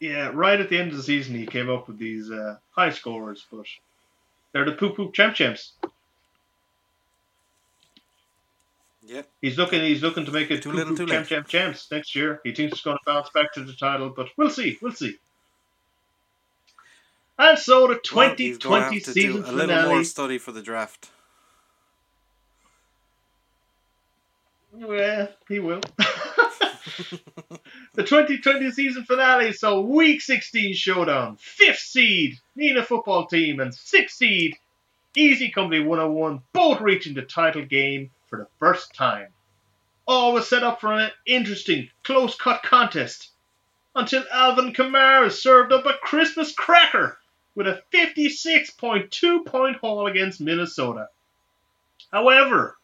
Yeah, 0.00 0.30
right 0.32 0.58
at 0.58 0.68
the 0.70 0.78
end 0.78 0.90
of 0.90 0.96
the 0.96 1.02
season, 1.02 1.36
he 1.36 1.46
came 1.46 1.70
up 1.70 1.86
with 1.86 1.98
these 1.98 2.30
uh, 2.30 2.56
high 2.70 2.90
scores, 2.90 3.44
but 3.52 3.66
they're 4.52 4.64
the 4.64 4.72
poop 4.72 4.96
poop 4.96 5.12
champ 5.12 5.34
champs. 5.34 5.74
Yep. 9.04 9.28
He's 9.40 9.58
looking. 9.58 9.80
He's 9.82 10.02
looking 10.02 10.24
to 10.26 10.32
make 10.32 10.50
it 10.50 10.62
Too 10.62 10.72
little, 10.72 10.96
too 10.96 11.06
champ 11.06 11.22
late. 11.22 11.28
champ 11.28 11.48
champs 11.48 11.90
next 11.90 12.14
year. 12.14 12.40
He 12.44 12.54
thinks 12.54 12.72
it's 12.72 12.82
going 12.82 12.96
to 12.98 13.02
bounce 13.04 13.30
back 13.30 13.52
to 13.54 13.64
the 13.64 13.72
title, 13.72 14.10
but 14.10 14.28
we'll 14.36 14.50
see. 14.50 14.78
We'll 14.80 14.92
see. 14.92 15.16
And 17.38 17.58
so 17.58 17.88
the 17.88 17.98
Well, 18.14 18.34
he's 18.36 18.58
gonna 18.58 18.90
2020 18.90 18.94
have 18.94 19.04
to 19.04 19.12
season 19.12 19.32
do 19.32 19.38
a 19.38 19.50
little 19.50 19.58
finale. 19.68 19.94
more 19.94 20.04
study 20.04 20.38
for 20.38 20.52
the 20.52 20.62
draft. 20.62 21.10
Well, 24.72 25.28
he 25.48 25.58
will. 25.58 25.80
the 27.94 28.02
2020 28.04 28.70
season 28.70 29.04
finale, 29.04 29.52
so 29.52 29.80
week 29.80 30.20
16 30.20 30.74
showdown. 30.74 31.36
Fifth 31.40 31.78
seed, 31.80 32.38
Nina 32.56 32.82
football 32.82 33.26
team, 33.26 33.60
and 33.60 33.74
sixth 33.74 34.16
seed, 34.16 34.56
Easy 35.16 35.50
Company 35.50 35.82
101, 35.82 36.40
both 36.52 36.80
reaching 36.80 37.14
the 37.14 37.22
title 37.22 37.64
game 37.64 38.10
for 38.32 38.38
the 38.38 38.48
first 38.58 38.94
time. 38.94 39.28
All 40.08 40.32
was 40.32 40.48
set 40.48 40.62
up 40.62 40.80
for 40.80 40.90
an 40.90 41.10
interesting, 41.26 41.90
close 42.02 42.34
cut 42.34 42.62
contest 42.62 43.28
until 43.94 44.24
Alvin 44.32 44.72
Kamara 44.72 45.30
served 45.30 45.70
up 45.70 45.84
a 45.84 45.92
Christmas 46.00 46.54
cracker 46.54 47.18
with 47.54 47.66
a 47.66 47.82
56.2 47.92 49.44
point 49.44 49.76
haul 49.76 50.06
against 50.06 50.40
Minnesota. 50.40 51.10
However, 52.10 52.78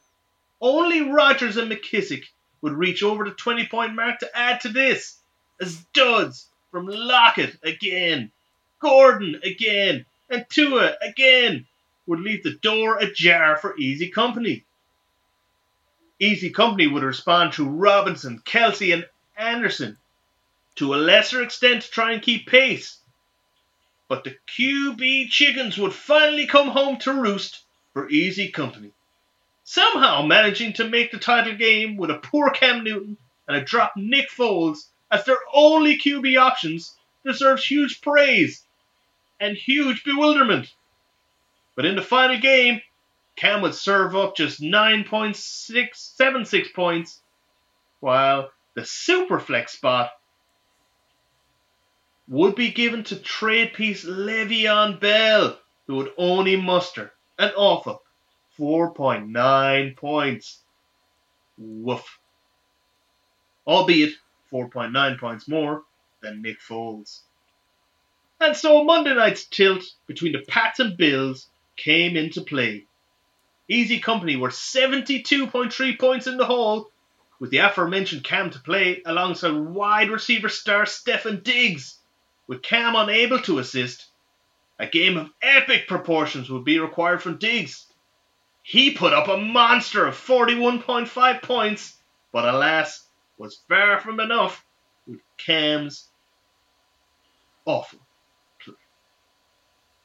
only 0.61 1.11
Rodgers 1.11 1.57
and 1.57 1.73
McKissic 1.73 2.27
would 2.61 2.75
reach 2.75 3.03
over 3.03 3.25
the 3.25 3.31
20 3.31 3.69
point 3.69 3.95
mark 3.95 4.19
to 4.19 4.37
add 4.37 4.61
to 4.61 4.69
this, 4.69 5.17
as 5.63 5.83
duds 5.95 6.47
from 6.71 6.89
Lockett 6.89 7.57
again, 7.63 8.31
Gordon 8.81 9.41
again, 9.43 10.05
and 10.29 10.45
Tua 10.51 10.97
again 11.01 11.67
would 12.07 12.21
leave 12.21 12.43
the 12.43 12.59
door 12.61 12.99
ajar 12.99 13.57
for 13.57 13.79
Easy 13.79 14.11
Company. 14.11 14.67
Easy 16.21 16.51
Company 16.51 16.87
would 16.87 17.03
respond 17.03 17.53
to 17.53 17.69
Robinson, 17.69 18.43
Kelce, 18.45 18.93
and 18.93 19.07
Anderson 19.37 19.97
to 20.77 20.95
a 20.95 20.97
lesser 20.97 21.43
extent 21.43 21.83
to 21.83 21.91
try 21.91 22.13
and 22.13 22.23
keep 22.23 22.47
pace. 22.47 22.99
But 24.09 24.25
the 24.25 24.37
QB 24.57 25.29
chickens 25.31 25.77
would 25.79 25.93
finally 25.93 26.47
come 26.47 26.69
home 26.69 26.99
to 26.99 27.13
roost 27.13 27.63
for 27.93 28.09
Easy 28.09 28.49
Company 28.51 28.93
somehow 29.69 30.23
managing 30.23 30.73
to 30.73 30.89
make 30.89 31.11
the 31.11 31.19
title 31.19 31.55
game 31.55 31.99
with 31.99 32.09
a 32.09 32.15
poor 32.15 32.49
Cam 32.49 32.83
Newton 32.83 33.19
and 33.47 33.55
a 33.55 33.61
drop 33.61 33.93
Nick 33.97 34.31
Foles 34.31 34.87
as 35.11 35.27
their 35.27 35.37
only 35.53 35.99
QB 35.99 36.41
options 36.41 36.97
deserves 37.23 37.67
huge 37.67 38.01
praise 38.01 38.65
and 39.39 39.59
huge 39.59 40.05
bewilderment. 40.05 40.73
But 41.77 41.85
in 41.85 41.97
the 41.97 42.03
final 42.03 42.39
game, 42.39 42.81
Cam 43.39 43.63
would 43.63 43.75
serve 43.75 44.15
up 44.17 44.37
just 44.37 44.61
9.676 44.61 46.75
points, 46.75 47.23
while 48.01 48.51
the 48.75 48.81
Superflex 48.81 49.69
spot 49.69 50.11
would 52.27 52.57
be 52.57 52.73
given 52.73 53.05
to 53.05 53.15
trade 53.15 53.75
piece 53.75 54.05
Le'Veon 54.05 54.99
Bell, 54.99 55.57
who 55.87 55.95
would 55.95 56.11
only 56.19 56.57
muster 56.57 57.13
an 57.39 57.53
awful 57.57 58.03
4.9 58.59 59.97
points. 59.97 60.61
Woof. 61.57 62.19
Albeit 63.69 64.15
4.9 64.53 65.21
points 65.21 65.47
more 65.47 65.85
than 66.23 66.43
Nick 66.43 66.59
Foles. 66.61 67.21
And 68.41 68.57
so 68.57 68.83
Monday 68.83 69.15
night's 69.15 69.47
tilt 69.47 69.85
between 70.09 70.33
the 70.33 70.43
Pats 70.49 70.81
and 70.81 70.97
Bills 70.97 71.47
came 71.77 72.17
into 72.17 72.41
play. 72.41 72.88
Easy 73.69 74.01
Company 74.01 74.37
were 74.37 74.49
72.3 74.49 75.99
points 75.99 76.27
in 76.27 76.39
the 76.39 76.47
hole, 76.47 76.91
with 77.39 77.51
the 77.51 77.59
aforementioned 77.59 78.25
Cam 78.25 78.51
to 78.51 78.59
play 78.59 79.03
alongside 79.05 79.55
wide 79.55 80.11
receiver 80.11 80.49
star 80.49 80.85
Stefon 80.85 81.43
Diggs. 81.43 81.99
With 82.47 82.63
Cam 82.63 82.97
unable 82.97 83.41
to 83.41 83.59
assist, 83.59 84.07
a 84.79 84.87
game 84.87 85.19
of 85.19 85.31
epic 85.43 85.87
proportions 85.87 86.49
would 86.49 86.65
be 86.65 86.79
required 86.79 87.23
from 87.23 87.37
Diggs. 87.37 87.85
He 88.63 88.93
put 88.93 89.13
up 89.13 89.29
a 89.29 89.37
monster 89.37 90.07
of 90.07 90.15
41.5 90.15 91.43
points, 91.43 91.97
but 92.33 92.49
alas, 92.49 93.07
was 93.37 93.61
far 93.69 94.01
from 94.01 94.19
enough 94.19 94.65
with 95.07 95.21
Cam's 95.37 96.09
awful 97.67 98.01
play. 98.61 98.75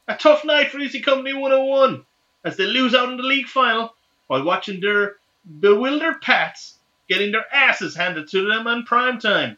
A 0.08 0.16
tough 0.16 0.44
night 0.44 0.70
for 0.70 0.80
Easy 0.80 1.02
Company 1.02 1.34
101 1.34 2.06
as 2.44 2.58
they 2.58 2.66
lose 2.66 2.94
out 2.94 3.10
in 3.10 3.18
the 3.18 3.24
league 3.24 3.48
final 3.48 3.96
while 4.28 4.44
watching 4.44 4.80
their 4.80 5.18
bewildered 5.60 6.22
Pats 6.22 6.78
getting 7.10 7.32
their 7.32 7.46
asses 7.54 7.96
handed 7.96 8.30
to 8.30 8.48
them 8.48 8.68
on 8.68 8.86
prime 8.86 9.20
time. 9.20 9.58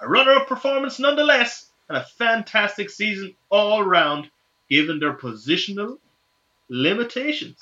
A 0.00 0.08
runner-up 0.08 0.46
performance 0.46 0.98
nonetheless, 0.98 1.70
and 1.88 1.96
a 1.98 2.04
fantastic 2.04 2.90
season 2.90 3.34
all 3.50 3.82
round, 3.82 4.30
given 4.68 5.00
their 5.00 5.14
positional 5.14 5.98
limitations. 6.68 7.58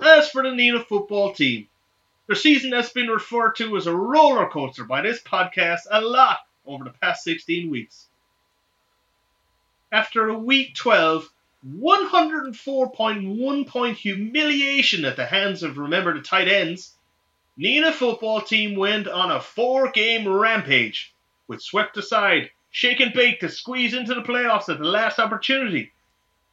As 0.00 0.30
for 0.30 0.42
the 0.42 0.52
Nina 0.52 0.84
football 0.84 1.32
team, 1.34 1.68
their 2.26 2.36
season 2.36 2.72
has 2.72 2.90
been 2.90 3.08
referred 3.08 3.56
to 3.56 3.76
as 3.76 3.86
a 3.86 3.94
roller 3.94 4.48
coaster 4.48 4.84
by 4.84 5.02
this 5.02 5.22
podcast 5.22 5.82
a 5.90 6.00
lot 6.00 6.38
over 6.64 6.84
the 6.84 6.90
past 6.90 7.24
16 7.24 7.70
weeks. 7.70 8.06
After 9.90 10.28
a 10.28 10.38
week 10.38 10.74
12, 10.74 11.30
104.1 11.66 13.66
point 13.66 13.98
humiliation 13.98 15.04
at 15.04 15.16
the 15.16 15.26
hands 15.26 15.64
of 15.64 15.78
remember 15.78 16.14
the 16.14 16.20
tight 16.20 16.46
ends, 16.46 16.92
Nina 17.56 17.92
football 17.92 18.40
team 18.40 18.76
went 18.76 19.08
on 19.08 19.32
a 19.32 19.40
four 19.40 19.90
game 19.90 20.28
rampage, 20.28 21.12
which 21.46 21.62
swept 21.62 21.96
aside, 21.96 22.50
shake 22.70 23.00
and 23.00 23.12
bake 23.12 23.40
to 23.40 23.48
squeeze 23.48 23.94
into 23.94 24.14
the 24.14 24.22
playoffs 24.22 24.68
at 24.68 24.78
the 24.78 24.84
last 24.84 25.18
opportunity. 25.18 25.90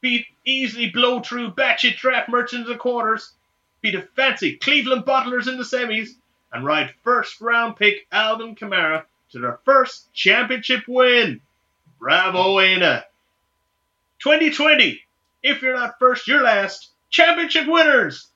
Beat 0.00 0.26
easily 0.44 0.90
blow 0.90 1.20
through 1.20 1.52
batshit 1.52 1.96
draft 1.96 2.28
merchants 2.28 2.68
of 2.68 2.78
quarters, 2.78 3.34
beat 3.82 3.94
a 3.94 4.02
fancy 4.02 4.56
Cleveland 4.56 5.04
bottlers 5.04 5.46
in 5.46 5.58
the 5.58 5.64
semis, 5.64 6.08
and 6.52 6.64
ride 6.64 6.92
first 7.04 7.40
round 7.40 7.76
pick 7.76 8.08
Alvin 8.10 8.56
Kamara 8.56 9.04
to 9.30 9.38
their 9.38 9.60
first 9.64 10.12
championship 10.12 10.88
win. 10.88 11.40
Bravo, 12.00 12.58
Ana. 12.58 13.04
2020, 14.20 15.03
if 15.44 15.62
you're 15.62 15.76
not 15.76 15.98
first, 16.00 16.26
you're 16.26 16.42
last. 16.42 16.90
Championship 17.10 17.68
winners, 17.68 18.28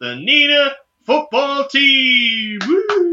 the 0.00 0.16
Nina 0.16 0.72
football 1.04 1.68
team. 1.68 2.58
Woo! 2.66 3.12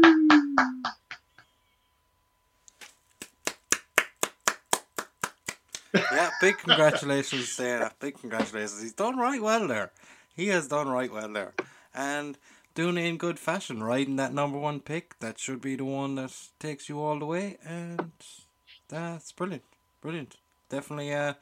yeah, 5.94 6.30
big 6.40 6.58
congratulations 6.58 7.56
there. 7.56 7.92
Big 8.00 8.18
congratulations. 8.18 8.82
He's 8.82 8.92
done 8.94 9.16
right 9.16 9.40
well 9.40 9.68
there. 9.68 9.92
He 10.34 10.48
has 10.48 10.66
done 10.66 10.88
right 10.88 11.12
well 11.12 11.32
there. 11.32 11.52
And 11.94 12.36
doing 12.74 12.96
it 12.96 13.04
in 13.04 13.18
good 13.18 13.38
fashion, 13.38 13.82
riding 13.82 14.16
that 14.16 14.34
number 14.34 14.58
one 14.58 14.80
pick. 14.80 15.18
That 15.20 15.38
should 15.38 15.60
be 15.60 15.76
the 15.76 15.84
one 15.84 16.16
that 16.16 16.34
takes 16.58 16.88
you 16.88 17.00
all 17.00 17.20
the 17.20 17.26
way. 17.26 17.58
And 17.64 18.10
that's 18.88 19.30
brilliant. 19.30 19.62
Brilliant. 20.00 20.36
Definitely, 20.68 21.12
uh, 21.14 21.34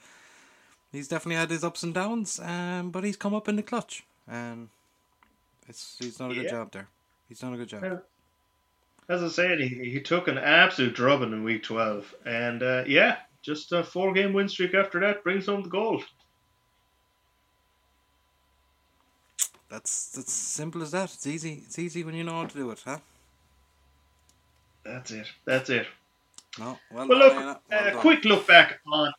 he's 0.92 1.08
definitely 1.08 1.36
had 1.36 1.50
his 1.50 1.64
ups 1.64 1.82
and 1.82 1.92
downs, 1.94 2.38
um, 2.40 2.90
but 2.90 3.02
he's 3.04 3.16
come 3.16 3.34
up 3.34 3.48
in 3.48 3.56
the 3.56 3.62
clutch. 3.62 4.04
And 4.28 4.68
it's 5.68 5.96
he's 5.98 6.16
done 6.18 6.30
a 6.30 6.34
good 6.34 6.44
Yeah. 6.44 6.50
job 6.50 6.72
there. 6.72 6.88
He's 7.28 7.40
done 7.40 7.54
a 7.54 7.56
good 7.56 7.68
job. 7.68 7.82
Yeah. 7.82 7.98
As 9.08 9.22
I 9.22 9.28
said, 9.28 9.58
he, 9.60 9.68
he 9.90 10.00
took 10.00 10.28
an 10.28 10.38
absolute 10.38 10.94
drubbing 10.94 11.32
in 11.32 11.42
week 11.42 11.64
12. 11.64 12.14
And 12.24 12.62
uh, 12.62 12.84
yeah, 12.86 13.16
just 13.42 13.72
a 13.72 13.82
four 13.82 14.12
game 14.12 14.32
win 14.32 14.48
streak 14.48 14.74
after 14.74 15.00
that 15.00 15.24
brings 15.24 15.46
home 15.46 15.62
the 15.62 15.68
gold. 15.68 16.04
That's 19.68 20.10
that's 20.10 20.32
simple 20.32 20.82
as 20.82 20.90
that. 20.90 21.12
It's 21.14 21.26
easy. 21.26 21.62
It's 21.64 21.78
easy 21.78 22.04
when 22.04 22.14
you 22.14 22.24
know 22.24 22.32
how 22.32 22.46
to 22.46 22.54
do 22.54 22.70
it, 22.70 22.82
huh? 22.84 22.98
That's 24.84 25.10
it. 25.10 25.26
That's 25.46 25.70
it. 25.70 25.86
No, 26.58 26.78
well, 26.90 27.08
Well, 27.08 27.18
done, 27.18 27.18
look, 27.18 27.32
Anna. 27.34 27.60
Well 27.70 27.98
a 27.98 28.00
quick 28.00 28.24
look 28.26 28.46
back 28.46 28.80
on. 28.86 29.12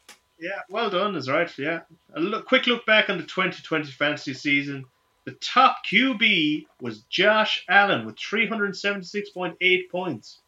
Yeah, 0.44 0.60
well 0.70 0.90
done, 0.90 1.16
is 1.16 1.30
right. 1.30 1.50
Yeah, 1.58 1.84
a 2.14 2.20
look, 2.20 2.48
quick 2.48 2.68
look 2.68 2.86
back 2.86 3.10
on 3.10 3.16
the 3.16 3.24
2020 3.24 3.90
fantasy 3.94 4.34
season. 4.34 4.84
The 5.24 5.32
top 5.32 5.78
QB 5.90 6.66
was 6.82 7.04
Josh 7.04 7.64
Allen 7.70 8.06
with 8.06 8.18
376.8 8.18 9.90
points. 9.90 10.42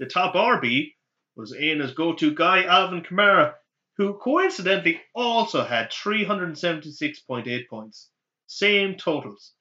The 0.00 0.06
top 0.06 0.34
RB 0.34 0.94
was 1.36 1.52
Ana's 1.52 1.94
go-to 1.94 2.34
guy 2.34 2.64
Alvin 2.64 3.04
Kamara, 3.04 3.54
who 3.96 4.14
coincidentally 4.14 5.00
also 5.14 5.62
had 5.62 5.92
376.8 5.92 7.68
points. 7.68 8.10
Same 8.48 8.96
totals. 8.96 9.52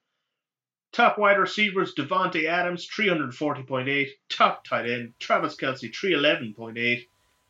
Top 0.92 1.20
wide 1.20 1.38
receivers 1.38 1.94
Davante 1.94 2.46
Adams 2.46 2.90
340.8, 2.90 4.10
top 4.28 4.66
tight 4.66 4.90
end 4.90 5.14
Travis 5.20 5.56
Kelce 5.56 5.94
311.8, 5.94 7.06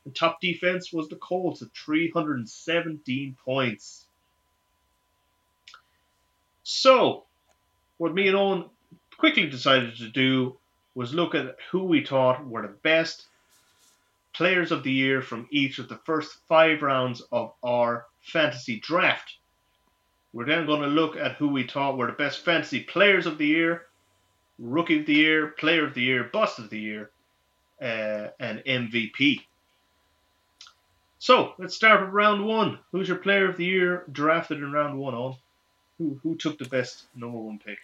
and 0.06 0.16
top 0.16 0.40
defense 0.40 0.94
was 0.94 1.10
the 1.10 1.16
Colts 1.16 1.62
at 1.62 1.74
317 1.74 3.36
points. 3.44 4.06
So, 6.64 7.24
what 7.98 8.14
me 8.14 8.28
and 8.28 8.38
Owen 8.38 8.66
quickly 9.18 9.48
decided 9.48 9.98
to 9.98 10.10
do 10.10 10.58
was 10.94 11.14
look 11.14 11.36
at 11.36 11.58
who 11.72 11.84
we 11.84 12.06
thought 12.06 12.46
were 12.48 12.62
the 12.62 12.68
best 12.68 13.26
players 14.34 14.72
of 14.72 14.84
the 14.84 14.92
year 14.92 15.22
from 15.22 15.48
each 15.50 15.80
of 15.80 15.90
the 15.90 16.00
first 16.06 16.38
five 16.48 16.82
rounds 16.82 17.22
of 17.32 17.54
our 17.64 18.06
fantasy 18.22 18.80
draft. 18.80 19.36
We're 20.34 20.46
then 20.46 20.66
going 20.66 20.82
to 20.82 20.88
look 20.88 21.16
at 21.16 21.34
who 21.34 21.48
we 21.48 21.66
thought 21.66 21.98
were 21.98 22.08
the 22.08 22.14
best 22.14 22.44
fantasy 22.44 22.82
players 22.82 23.26
of 23.26 23.38
the 23.38 23.48
year, 23.48 23.86
rookie 24.60 25.00
of 25.00 25.06
the 25.06 25.14
year, 25.14 25.48
player 25.48 25.86
of 25.86 25.94
the 25.94 26.02
year, 26.02 26.26
bust 26.26 26.60
of 26.60 26.70
the 26.70 26.80
year, 26.80 27.10
uh, 27.82 28.28
and 28.40 28.60
MVP. 28.66 29.42
So 31.26 31.56
let's 31.58 31.74
start 31.74 32.02
with 32.02 32.12
round 32.12 32.46
one. 32.46 32.78
Who's 32.92 33.08
your 33.08 33.18
player 33.18 33.50
of 33.50 33.58
the 33.58 33.66
year 33.66 34.06
drafted 34.12 34.60
in 34.60 34.72
round 34.72 35.00
one? 35.00 35.16
On 35.16 35.36
who 35.98 36.20
who 36.22 36.36
took 36.36 36.60
the 36.60 36.66
best 36.66 37.06
number 37.16 37.40
one 37.40 37.58
pick? 37.58 37.80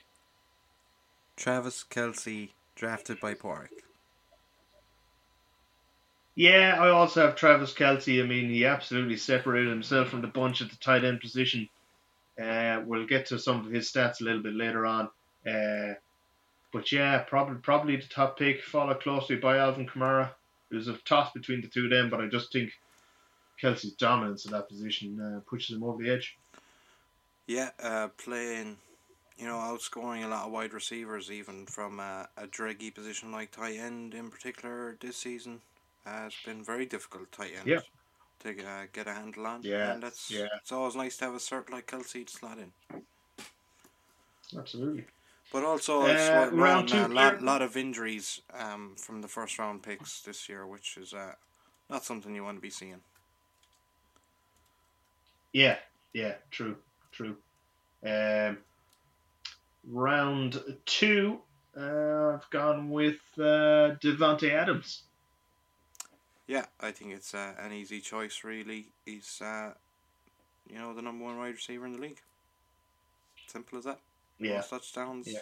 Travis 1.38 1.84
Kelce 1.84 2.50
drafted 2.76 3.20
by 3.20 3.34
Porrick. 3.34 3.72
Yeah, 6.36 6.78
I 6.80 6.90
also 6.90 7.26
have 7.26 7.36
Travis 7.36 7.74
Kelce. 7.74 8.24
I 8.24 8.28
mean, 8.28 8.48
he 8.48 8.64
absolutely 8.66 9.18
separated 9.18 9.72
himself 9.72 10.10
from 10.10 10.22
the 10.22 10.28
bunch 10.28 10.62
at 10.62 10.70
the 10.70 10.76
tight 10.76 11.04
end 11.04 11.20
position. 11.20 11.68
Uh, 12.40 12.84
we'll 12.86 13.08
get 13.08 13.26
to 13.26 13.40
some 13.40 13.66
of 13.66 13.72
his 13.72 13.92
stats 13.92 14.22
a 14.22 14.24
little 14.24 14.44
bit 14.44 14.54
later 14.54 14.86
on. 14.86 15.10
Uh, 15.48 15.96
but 16.72 16.92
yeah, 16.92 17.18
probably 17.28 17.56
probably 17.56 17.96
the 17.96 18.04
top 18.04 18.38
pick, 18.38 18.62
followed 18.62 19.02
closely 19.02 19.38
by 19.38 19.58
Alvin 19.58 19.88
Kamara. 19.88 20.30
It 20.70 20.76
was 20.76 20.88
a 20.88 20.94
toss 21.06 21.34
between 21.34 21.62
the 21.62 21.68
two 21.70 21.86
of 21.86 21.90
them, 21.90 22.12
but 22.12 22.22
I 22.22 22.28
just 22.28 22.54
think 22.54 22.72
Kelce's 23.62 23.94
dominance 23.94 24.46
in 24.46 24.52
that 24.52 24.68
position 24.68 25.20
uh, 25.20 25.42
pushes 25.50 25.76
him 25.76 25.84
over 25.84 26.02
the 26.02 26.10
edge. 26.10 26.38
Yeah, 27.48 27.70
uh, 27.82 28.08
playing, 28.18 28.78
you 29.38 29.46
know, 29.46 29.56
outscoring 29.56 30.24
a 30.24 30.28
lot 30.28 30.46
of 30.46 30.52
wide 30.52 30.74
receivers, 30.74 31.30
even 31.30 31.66
from 31.66 32.00
uh, 32.00 32.26
a 32.38 32.48
draggy 32.48 32.92
position 32.92 33.32
like 33.32 33.52
tight 33.52 33.78
end 33.78 34.14
in 34.14 34.30
particular 34.30 34.98
this 35.00 35.18
season, 35.18 35.62
has 36.06 36.34
been 36.46 36.64
very 36.64 36.86
difficult 36.86 37.32
tight 37.32 37.52
end 37.60 37.68
Yeah. 37.68 37.82
to 38.40 38.64
uh, 38.64 38.86
get 38.94 39.08
a 39.08 39.14
handle 39.14 39.46
on. 39.46 39.64
Yeah, 39.64 39.94
and 39.94 40.04
that's 40.04 40.32
yeah. 40.32 40.48
it's 40.62 40.72
always 40.72 40.96
nice 40.96 41.18
to 41.18 41.26
have 41.26 41.34
a 41.36 41.40
cert 41.40 41.70
like 41.70 41.88
Kelce 41.88 42.26
to 42.26 42.32
slot 42.32 42.58
in. 42.58 42.72
Absolutely. 44.58 45.06
But 45.52 45.64
also, 45.64 46.04
Uh, 46.04 46.06
it's 46.08 46.30
round 46.30 46.60
round 46.62 46.90
two 46.90 47.06
a 47.06 47.08
lot, 47.08 47.42
lot 47.42 47.62
of 47.62 47.76
injuries 47.76 48.42
um, 48.54 48.96
from 48.96 49.22
the 49.22 49.28
first 49.28 49.60
round 49.60 49.84
picks 49.84 50.22
this 50.22 50.48
year, 50.48 50.66
which 50.66 50.98
is 50.98 51.14
uh, 51.14 51.36
not 51.90 52.06
something 52.06 52.34
you 52.34 52.44
want 52.44 52.58
to 52.58 52.62
be 52.62 52.70
seeing. 52.70 53.02
Yeah, 55.54 55.78
yeah, 56.14 56.36
true, 56.50 56.78
true. 57.12 57.36
Um, 58.06 58.58
round 59.88 60.62
two, 60.86 61.40
uh, 61.78 62.34
I've 62.36 62.50
gone 62.50 62.90
with 62.90 63.20
uh, 63.38 63.96
Davante 64.02 64.50
Adams. 64.52 65.04
Yeah, 66.48 66.66
I 66.80 66.92
think 66.92 67.14
it's 67.14 67.34
uh, 67.34 67.54
an 67.60 67.72
easy 67.72 68.02
choice. 68.02 68.44
Really, 68.44 68.88
he's 69.06 69.42
uh, 69.42 69.72
you 70.70 70.78
know 70.78 70.94
the 70.94 71.02
number 71.02 71.24
one 71.24 71.38
wide 71.38 71.56
receiver 71.56 71.86
in 71.86 71.94
the 71.94 72.00
league. 72.00 72.20
Simple 73.48 73.78
as 73.78 73.86
that. 73.86 74.00
Yeah, 74.40 74.56
Most 74.56 74.70
touchdowns. 74.70 75.28
Yeah. 75.28 75.40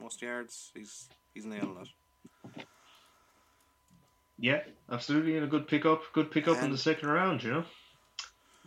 Most 0.00 0.22
yards. 0.22 0.70
He's 0.74 1.08
he's 1.34 1.44
nailing 1.44 1.86
it. 2.56 2.64
yeah, 4.38 4.60
absolutely, 4.90 5.36
and 5.36 5.44
a 5.44 5.48
good 5.48 5.66
pickup. 5.66 6.02
Good 6.12 6.30
pickup 6.30 6.62
in 6.62 6.70
the 6.70 6.78
second 6.78 7.08
round. 7.08 7.42
You 7.42 7.50
know. 7.50 7.64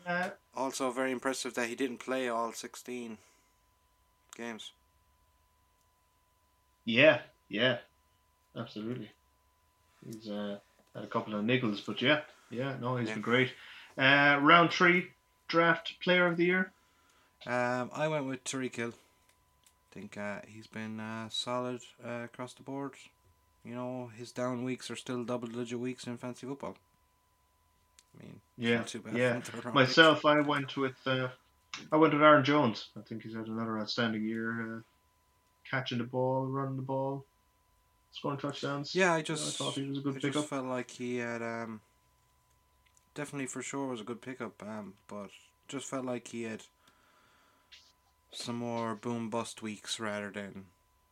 Uh, 0.06 0.30
Also, 0.56 0.92
very 0.92 1.12
impressive 1.12 1.54
that 1.54 1.70
he 1.70 1.76
didn't 1.76 2.00
play 2.00 2.28
all 2.30 2.52
sixteen 2.54 3.18
games. 4.36 4.72
yeah, 6.86 7.22
yeah, 7.50 7.78
absolutely. 8.56 9.12
He's 10.06 10.28
uh, 10.30 10.58
had 10.96 11.04
a 11.04 11.08
couple 11.08 11.36
of 11.36 11.44
niggles, 11.46 11.86
but 11.86 12.02
yeah, 12.02 12.22
yeah, 12.50 12.78
no, 12.82 12.98
he's 12.98 13.10
Yeah. 13.10 13.16
been 13.16 13.22
great. 13.22 13.54
Uh, 13.98 14.40
round 14.42 14.72
three, 14.74 15.12
draft 15.48 16.00
player 16.00 16.26
of 16.28 16.38
the 16.38 16.46
year. 16.46 16.72
Um, 17.46 17.90
I 17.94 18.08
went 18.08 18.26
with 18.26 18.44
Tyreek 18.44 18.76
Hill. 18.76 18.94
think 19.92 20.18
uh, 20.18 20.42
he's 20.48 20.68
been 20.68 21.00
uh, 21.00 21.30
solid 21.30 21.82
uh, 22.04 22.24
across 22.26 22.54
the 22.54 22.64
board. 22.64 22.94
You 23.64 23.76
know, 23.76 24.08
his 24.18 24.32
down 24.32 24.64
weeks 24.64 24.90
are 24.90 24.96
still 24.96 25.24
double 25.24 25.48
digit 25.48 25.80
weeks 25.80 26.08
in 26.08 26.18
fancy 26.18 26.48
football. 26.48 26.76
I 28.18 28.24
mean, 28.24 28.42
Yeah, 28.58 28.78
not 28.78 28.88
too 28.88 29.00
bad 29.00 29.16
yeah. 29.18 29.34
from 29.34 29.42
third 29.42 29.66
round 29.66 29.76
Myself, 29.76 30.26
I 30.26 30.40
went 30.42 30.76
with 30.78 30.96
uh, 31.06 31.30
I 31.92 31.96
went 31.98 32.14
with 32.14 32.22
Aaron 32.24 32.44
Jones. 32.44 32.90
I 32.98 33.02
think 33.02 33.24
he's 33.24 33.36
had 33.36 33.48
another 33.48 33.80
outstanding 33.80 34.24
year, 34.24 34.78
uh, 34.78 34.80
catching 35.70 36.00
the 36.00 36.04
ball, 36.04 36.46
running 36.46 36.76
the 36.76 36.82
ball, 36.82 37.26
scoring 38.12 38.40
touchdowns. 38.40 38.94
Yeah, 38.96 39.14
I 39.14 39.18
I 39.18 39.22
just 39.22 39.58
thought 39.58 39.74
he 39.76 39.84
was 39.84 40.00
a 40.00 40.02
good 40.02 40.16
I 40.18 40.20
pickup. 40.20 40.34
just 40.34 40.48
felt 40.50 40.66
like 40.66 40.92
he 40.92 41.18
had 41.18 41.42
um, 41.42 41.82
definitely 43.14 43.48
for 43.48 43.62
sure 43.62 43.88
was 43.88 44.02
a 44.02 44.06
good 44.06 44.22
pickup. 44.22 44.62
Um, 44.64 44.96
but 45.08 45.30
just 45.68 45.86
felt 45.86 46.06
like 46.06 46.28
he 46.30 46.44
had 46.44 46.64
some 48.32 48.56
more 48.58 48.96
boom 48.96 49.30
bust 49.30 49.62
weeks 49.62 50.00
rather 50.00 50.30
than 50.32 50.66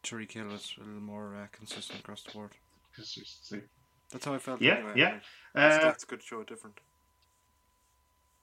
Tyreek 0.04 0.32
Hill 0.32 0.48
was 0.48 0.74
a 0.78 0.84
little 0.84 1.02
more 1.02 1.36
uh, 1.36 1.48
consistent 1.52 2.00
across 2.00 2.24
the 2.24 2.32
board. 2.32 2.52
Consistency. 2.96 3.62
That's 4.12 4.26
how 4.26 4.34
I 4.34 4.38
felt. 4.40 4.62
Yeah, 4.62 4.76
anyway. 4.76 4.94
yeah. 4.96 5.14
His 5.14 5.22
Uh, 5.56 5.80
stats 5.80 6.08
could 6.08 6.22
show 6.24 6.44
different. 6.44 6.80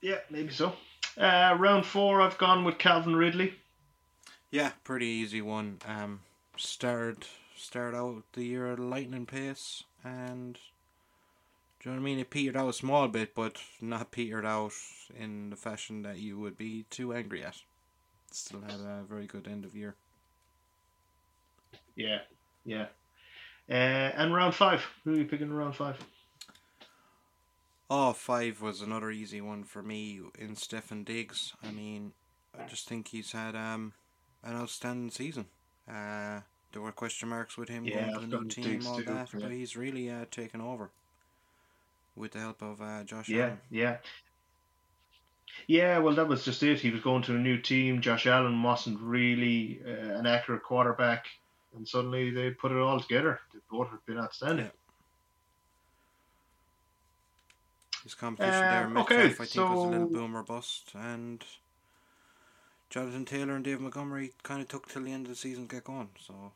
yeah, 0.02 0.18
maybe 0.30 0.52
so. 0.52 0.74
Uh, 1.16 1.56
round 1.58 1.86
four, 1.86 2.20
I've 2.20 2.38
gone 2.38 2.64
with 2.64 2.78
Calvin 2.78 3.16
Ridley. 3.16 3.54
Yeah, 4.50 4.72
pretty 4.84 5.06
easy 5.06 5.40
one. 5.42 5.78
Um, 5.86 6.20
started 6.56 7.26
started 7.56 7.96
out 7.96 8.22
the 8.34 8.44
year 8.44 8.72
at 8.72 8.78
a 8.78 8.82
lightning 8.82 9.26
pace, 9.26 9.84
and 10.04 10.54
do 10.54 10.60
you 11.88 11.90
know 11.90 12.00
what 12.00 12.02
I 12.02 12.04
mean? 12.04 12.18
It 12.18 12.30
petered 12.30 12.56
out 12.56 12.68
a 12.68 12.72
small 12.72 13.08
bit, 13.08 13.34
but 13.34 13.58
not 13.80 14.10
petered 14.10 14.44
out 14.44 14.72
in 15.18 15.50
the 15.50 15.56
fashion 15.56 16.02
that 16.02 16.18
you 16.18 16.38
would 16.38 16.58
be 16.58 16.84
too 16.90 17.12
angry 17.14 17.42
at. 17.44 17.62
Still 18.32 18.60
had 18.62 18.80
a 18.80 19.04
very 19.08 19.26
good 19.26 19.46
end 19.48 19.64
of 19.64 19.74
year. 19.74 19.94
Yeah, 21.96 22.18
yeah. 22.64 22.86
Uh, 23.68 23.72
and 23.72 24.34
round 24.34 24.54
five, 24.54 24.84
who 25.04 25.14
are 25.14 25.16
you 25.16 25.24
picking 25.24 25.46
in 25.48 25.52
round 25.54 25.74
five? 25.74 25.96
Oh, 27.90 28.12
five 28.12 28.60
was 28.60 28.80
another 28.80 29.10
easy 29.10 29.40
one 29.40 29.64
for 29.64 29.82
me 29.82 30.20
in 30.38 30.54
Stefon 30.56 31.04
Diggs. 31.04 31.52
I 31.62 31.70
mean, 31.70 32.12
I 32.58 32.64
just 32.66 32.88
think 32.88 33.08
he's 33.08 33.32
had 33.32 33.54
um 33.54 33.92
an 34.42 34.56
outstanding 34.56 35.10
season. 35.10 35.46
Uh, 35.88 36.40
there 36.72 36.82
were 36.82 36.92
question 36.92 37.28
marks 37.28 37.56
with 37.56 37.68
him 37.68 37.84
Yeah, 37.84 38.10
going 38.12 38.30
to 38.30 38.38
the 38.38 38.42
new 38.42 38.48
team, 38.48 38.64
Diggs 38.64 38.86
all 38.86 38.96
too, 38.98 39.04
that, 39.04 39.28
yeah. 39.32 39.40
but 39.42 39.50
he's 39.52 39.76
really 39.76 40.10
uh, 40.10 40.24
taken 40.30 40.60
over 40.60 40.90
with 42.16 42.32
the 42.32 42.40
help 42.40 42.62
of 42.62 42.80
uh, 42.80 43.04
Josh 43.04 43.28
Yeah, 43.28 43.44
Allen. 43.44 43.60
yeah. 43.70 43.96
Yeah, 45.66 45.98
well, 45.98 46.14
that 46.16 46.26
was 46.28 46.44
just 46.44 46.62
it. 46.62 46.80
He 46.80 46.90
was 46.90 47.00
going 47.00 47.22
to 47.22 47.36
a 47.36 47.38
new 47.38 47.58
team. 47.58 48.00
Josh 48.00 48.26
Allen 48.26 48.62
wasn't 48.62 49.00
really 49.00 49.80
uh, 49.86 50.18
an 50.18 50.26
accurate 50.26 50.62
quarterback, 50.64 51.26
and 51.76 51.86
suddenly 51.86 52.30
they 52.30 52.50
put 52.50 52.72
it 52.72 52.78
all 52.78 53.00
together. 53.00 53.40
They 53.52 53.60
both 53.70 53.90
have 53.90 54.04
been 54.06 54.18
outstanding. 54.18 54.66
Yeah. 54.66 54.70
His 58.02 58.14
competition 58.14 58.54
Uh, 58.54 58.70
there, 58.70 58.88
Metcalf, 58.88 59.10
okay, 59.10 59.24
I 59.24 59.28
think, 59.32 59.40
was 59.40 59.56
a 59.56 59.64
little 59.88 60.08
so- 60.08 60.12
boomer 60.14 60.42
bust, 60.42 60.92
and 60.94 61.44
Jonathan 62.90 63.24
Taylor 63.24 63.54
and 63.56 63.64
Dave 63.64 63.80
Montgomery 63.80 64.32
kind 64.42 64.60
of 64.60 64.68
took 64.68 64.88
till 64.88 65.02
the 65.02 65.12
end 65.12 65.26
of 65.26 65.30
the 65.30 65.36
season 65.36 65.66
to 65.68 65.74
get 65.76 65.84
going. 65.84 66.10
So 66.20 66.52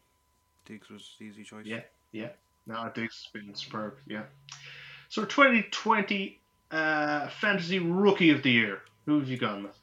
Diggs 0.66 0.88
was 0.90 1.14
the 1.18 1.24
easy 1.24 1.44
choice. 1.44 1.64
Yeah, 1.64 1.80
yeah. 2.12 2.28
No, 2.66 2.90
Diggs 2.94 3.24
has 3.24 3.32
been 3.32 3.54
superb. 3.54 3.96
Yeah. 4.06 4.24
So 5.08 5.24
2020 5.24 6.38
uh, 6.70 7.28
fantasy 7.28 7.78
rookie 7.78 8.28
of 8.30 8.42
the 8.42 8.50
year. 8.50 8.82
Who 9.06 9.18
have 9.20 9.28
you 9.28 9.38
gone 9.38 9.62
with? 9.62 9.78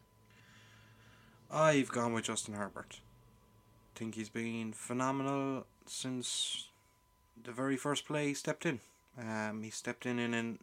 I've 1.49 1.89
gone 1.89 2.13
with 2.13 2.25
Justin 2.25 2.53
Herbert. 2.53 2.99
Think 3.95 4.15
he's 4.15 4.29
been 4.29 4.73
phenomenal 4.73 5.65
since 5.85 6.67
the 7.41 7.51
very 7.51 7.77
first 7.77 8.05
play 8.05 8.27
he 8.27 8.33
stepped 8.33 8.65
in. 8.65 8.79
Um, 9.17 9.63
he 9.63 9.69
stepped 9.69 10.05
in 10.05 10.19
in 10.19 10.33
an 10.33 10.59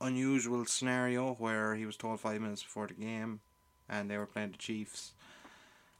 unusual 0.00 0.64
scenario 0.64 1.34
where 1.34 1.74
he 1.76 1.86
was 1.86 1.96
told 1.96 2.20
five 2.20 2.40
minutes 2.40 2.62
before 2.62 2.88
the 2.88 2.94
game, 2.94 3.40
and 3.88 4.10
they 4.10 4.18
were 4.18 4.26
playing 4.26 4.52
the 4.52 4.58
Chiefs, 4.58 5.12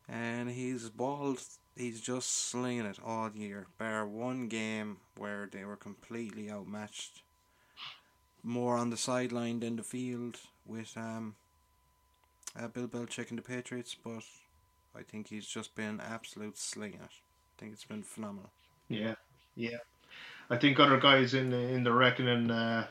and 0.08 0.50
he's 0.50 0.88
balled. 0.90 1.40
He's 1.76 2.00
just 2.00 2.48
slinging 2.48 2.86
it 2.86 2.98
all 3.04 3.30
year, 3.30 3.68
bar 3.78 4.04
one 4.04 4.48
game 4.48 4.96
where 5.16 5.48
they 5.50 5.64
were 5.64 5.76
completely 5.76 6.50
outmatched. 6.50 7.22
More 8.42 8.76
on 8.76 8.90
the 8.90 8.96
sideline 8.96 9.60
than 9.60 9.76
the 9.76 9.82
field 9.84 10.38
with 10.66 10.96
um, 10.96 11.36
uh, 12.58 12.68
Bill 12.68 12.88
Belichick 12.88 13.30
and 13.30 13.38
the 13.38 13.42
Patriots, 13.42 13.94
but 13.94 14.24
I 14.98 15.02
think 15.02 15.28
he's 15.28 15.46
just 15.46 15.74
been 15.74 16.00
absolute 16.00 16.58
slinging 16.58 17.00
it. 17.00 17.10
I 17.10 17.54
think 17.58 17.72
it's 17.72 17.84
been 17.84 18.02
phenomenal. 18.02 18.50
Yeah, 18.88 19.14
yeah. 19.54 19.78
I 20.50 20.56
think 20.56 20.80
other 20.80 20.98
guys 20.98 21.34
in 21.34 21.50
the, 21.50 21.58
in 21.58 21.84
the 21.84 21.92
reckoning, 21.92 22.50
uh, 22.50 22.86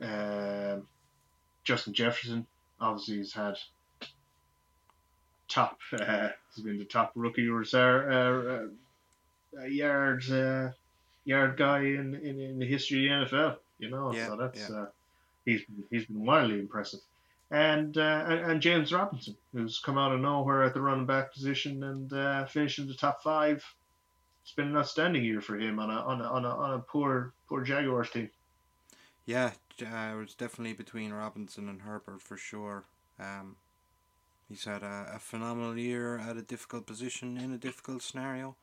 uh, 0.00 0.76
Justin 1.64 1.94
Jefferson, 1.94 2.46
obviously 2.80 3.18
has 3.18 3.32
had 3.32 3.56
top. 5.48 5.78
Uh, 5.92 6.30
he's 6.54 6.64
been 6.64 6.78
the 6.78 6.84
top 6.84 7.12
rookie 7.14 7.48
reserve, 7.48 8.10
uh, 9.54 9.60
uh, 9.60 9.64
yard 9.64 10.24
uh, 10.30 10.70
yard 11.24 11.56
guy 11.56 11.80
in, 11.80 12.14
in, 12.14 12.40
in 12.40 12.58
the 12.58 12.66
history 12.66 13.10
of 13.10 13.30
the 13.30 13.36
NFL. 13.36 13.56
You 13.78 13.90
know, 13.90 14.12
Yeah, 14.12 14.28
so 14.28 14.36
that's 14.36 14.70
yeah. 14.70 14.76
uh, 14.76 14.86
he's 15.44 15.62
he's 15.90 16.06
been 16.06 16.24
wildly 16.24 16.58
impressive. 16.58 17.00
And, 17.52 17.96
uh, 17.98 18.24
and 18.28 18.60
James 18.60 18.92
Robinson, 18.92 19.36
who's 19.52 19.78
come 19.78 19.98
out 19.98 20.12
of 20.12 20.20
nowhere 20.20 20.62
at 20.64 20.74
the 20.74 20.80
running 20.80 21.06
back 21.06 21.32
position 21.32 21.82
and 21.84 22.12
uh, 22.12 22.46
finished 22.46 22.78
in 22.78 22.88
the 22.88 22.94
top 22.94 23.22
five 23.22 23.64
it's 24.42 24.52
been 24.52 24.68
an 24.68 24.76
outstanding 24.76 25.24
year 25.24 25.40
for 25.40 25.56
him 25.58 25.78
on 25.78 25.90
a 25.90 25.94
on 25.94 26.20
a 26.20 26.24
on 26.24 26.44
a, 26.44 26.48
on 26.48 26.74
a 26.74 26.78
poor 26.80 27.32
poor 27.48 27.62
Jaguars 27.62 28.10
team. 28.10 28.28
Yeah, 29.24 29.52
uh, 29.80 30.12
it 30.12 30.16
was 30.16 30.34
definitely 30.34 30.72
between 30.72 31.12
Robinson 31.12 31.68
and 31.68 31.82
Herbert 31.82 32.20
for 32.20 32.36
sure. 32.36 32.84
Um, 33.20 33.56
he's 34.48 34.64
had 34.64 34.82
a, 34.82 35.12
a 35.14 35.18
phenomenal 35.20 35.78
year 35.78 36.18
at 36.18 36.36
a 36.36 36.42
difficult 36.42 36.86
position 36.86 37.38
in 37.38 37.52
a 37.52 37.58
difficult 37.58 38.02
scenario, 38.02 38.56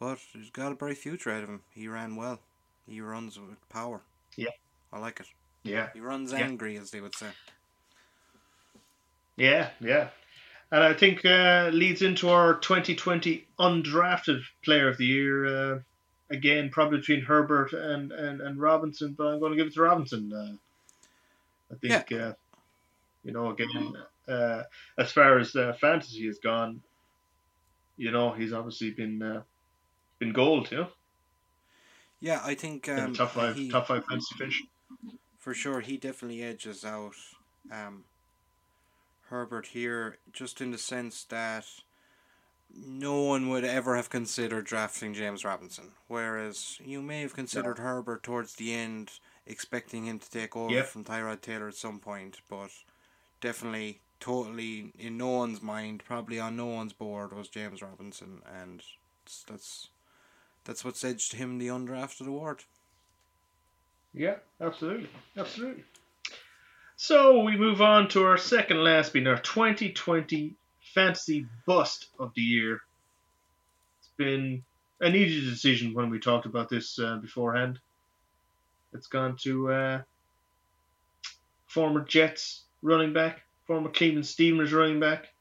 but 0.00 0.18
he's 0.32 0.50
got 0.50 0.72
a 0.72 0.74
bright 0.74 0.98
future 0.98 1.30
ahead 1.30 1.44
of 1.44 1.48
him. 1.48 1.62
He 1.70 1.86
ran 1.86 2.16
well. 2.16 2.40
He 2.88 3.00
runs 3.00 3.38
with 3.38 3.68
power. 3.68 4.00
Yeah. 4.36 4.50
I 4.92 4.98
like 4.98 5.20
it. 5.20 5.26
Yeah, 5.62 5.90
He 5.94 6.00
runs 6.00 6.32
Yeah. 6.32 6.40
angry, 6.40 6.76
as 6.76 6.90
they 6.90 7.00
would 7.00 7.14
say. 7.14 7.28
Yeah, 9.36 9.70
yeah. 9.80 10.08
And 10.70 10.82
I 10.82 10.94
think 10.94 11.24
uh, 11.24 11.70
leads 11.72 12.02
into 12.02 12.30
our 12.30 12.54
2020 12.54 13.46
undrafted 13.58 14.42
player 14.64 14.88
of 14.88 14.96
the 14.96 15.06
year. 15.06 15.46
Uh, 15.46 15.80
again, 16.30 16.70
probably 16.70 16.98
between 16.98 17.22
Herbert 17.22 17.72
and, 17.72 18.10
and, 18.12 18.40
and 18.40 18.60
Robinson, 18.60 19.14
but 19.16 19.28
I'm 19.28 19.40
going 19.40 19.52
to 19.52 19.56
give 19.56 19.68
it 19.68 19.74
to 19.74 19.82
Robinson. 19.82 20.32
Uh, 20.32 20.54
I 21.72 21.76
think, 21.76 22.12
uh, 22.12 22.32
you 23.24 23.32
know, 23.32 23.50
again, 23.50 23.94
uh, 24.28 24.62
as 24.98 25.12
far 25.12 25.38
as 25.38 25.54
uh, 25.54 25.74
fantasy 25.80 26.26
has 26.26 26.38
gone, 26.38 26.82
you 27.96 28.10
know, 28.10 28.32
he's 28.32 28.52
obviously 28.52 28.90
been 28.90 29.22
uh, 29.22 29.42
been 30.18 30.32
gold, 30.32 30.70
you 30.70 30.78
know, 30.78 30.88
Yeah, 32.20 32.40
I 32.44 32.54
think 32.54 32.88
in 32.88 32.98
um, 32.98 33.14
top 33.14 33.30
five 33.30 33.54
he, 33.54 33.70
top 33.70 33.86
five 33.86 34.04
fantasy 34.06 34.34
finish. 34.36 34.62
for 35.38 35.54
sure 35.54 35.80
he 35.80 35.96
definitely 35.96 36.42
edges 36.42 36.84
out 36.84 37.14
um, 37.70 38.04
Herbert 39.28 39.66
here, 39.66 40.18
just 40.32 40.60
in 40.60 40.70
the 40.70 40.78
sense 40.78 41.24
that 41.24 41.66
no 42.74 43.22
one 43.22 43.48
would 43.50 43.64
ever 43.64 43.96
have 43.96 44.10
considered 44.10 44.66
drafting 44.66 45.14
James 45.14 45.44
Robinson, 45.44 45.92
whereas 46.08 46.78
you 46.84 47.00
may 47.00 47.22
have 47.22 47.34
considered 47.34 47.78
Herbert 47.78 48.22
towards 48.22 48.54
the 48.54 48.74
end, 48.74 49.12
expecting 49.46 50.04
him 50.06 50.18
to 50.18 50.30
take 50.30 50.56
over 50.56 50.74
Yep. 50.74 50.86
from 50.86 51.04
Tyrod 51.04 51.40
Taylor 51.40 51.68
at 51.68 51.74
some 51.74 52.00
point, 52.00 52.40
but 52.48 52.70
definitely 53.40 54.00
totally 54.20 54.92
in 54.98 55.16
no 55.18 55.28
one's 55.28 55.62
mind, 55.62 56.02
probably 56.04 56.40
on 56.40 56.56
no 56.56 56.66
one's 56.66 56.92
board, 56.92 57.32
was 57.32 57.48
James 57.48 57.82
Robinson, 57.82 58.42
and 58.46 58.82
that's 59.46 59.88
that's 60.64 60.84
what's 60.84 61.04
edged 61.04 61.34
him 61.34 61.58
the 61.58 61.68
undrafted 61.68 62.26
award. 62.26 62.64
Yeah, 64.14 64.36
absolutely, 64.60 65.10
absolutely. 65.36 65.84
So 66.96 67.40
we 67.40 67.56
move 67.56 67.82
on 67.82 68.08
to 68.10 68.24
our 68.24 68.38
second 68.38 68.82
last 68.82 69.12
being 69.12 69.26
our 69.26 69.38
2020 69.38 70.54
fantasy 70.94 71.46
bust 71.66 72.08
of 72.18 72.32
the 72.34 72.42
year. 72.42 72.80
It's 73.98 74.10
been 74.16 74.62
an 75.00 75.14
easy 75.14 75.48
decision 75.48 75.92
when 75.92 76.10
we 76.10 76.20
talked 76.20 76.46
about 76.46 76.68
this 76.68 76.98
uh, 76.98 77.16
beforehand. 77.16 77.80
It's 78.92 79.08
gone 79.08 79.36
to 79.38 79.72
uh, 79.72 80.02
former 81.66 82.04
Jets 82.04 82.62
running 82.82 83.12
back, 83.12 83.42
former 83.66 83.90
Cleveland 83.90 84.24
Steelers 84.24 84.72
running 84.72 85.00
back, 85.00 85.32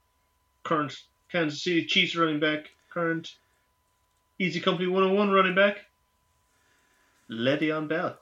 current 0.64 0.96
Kansas 1.32 1.62
City 1.62 1.86
Chiefs 1.86 2.16
running 2.16 2.40
back, 2.40 2.72
current 2.90 3.36
Easy 4.40 4.60
Company 4.60 4.88
101 4.88 5.30
running 5.30 5.54
back, 5.54 5.86
Le'Veon 7.30 7.88
Bell. 7.88 8.18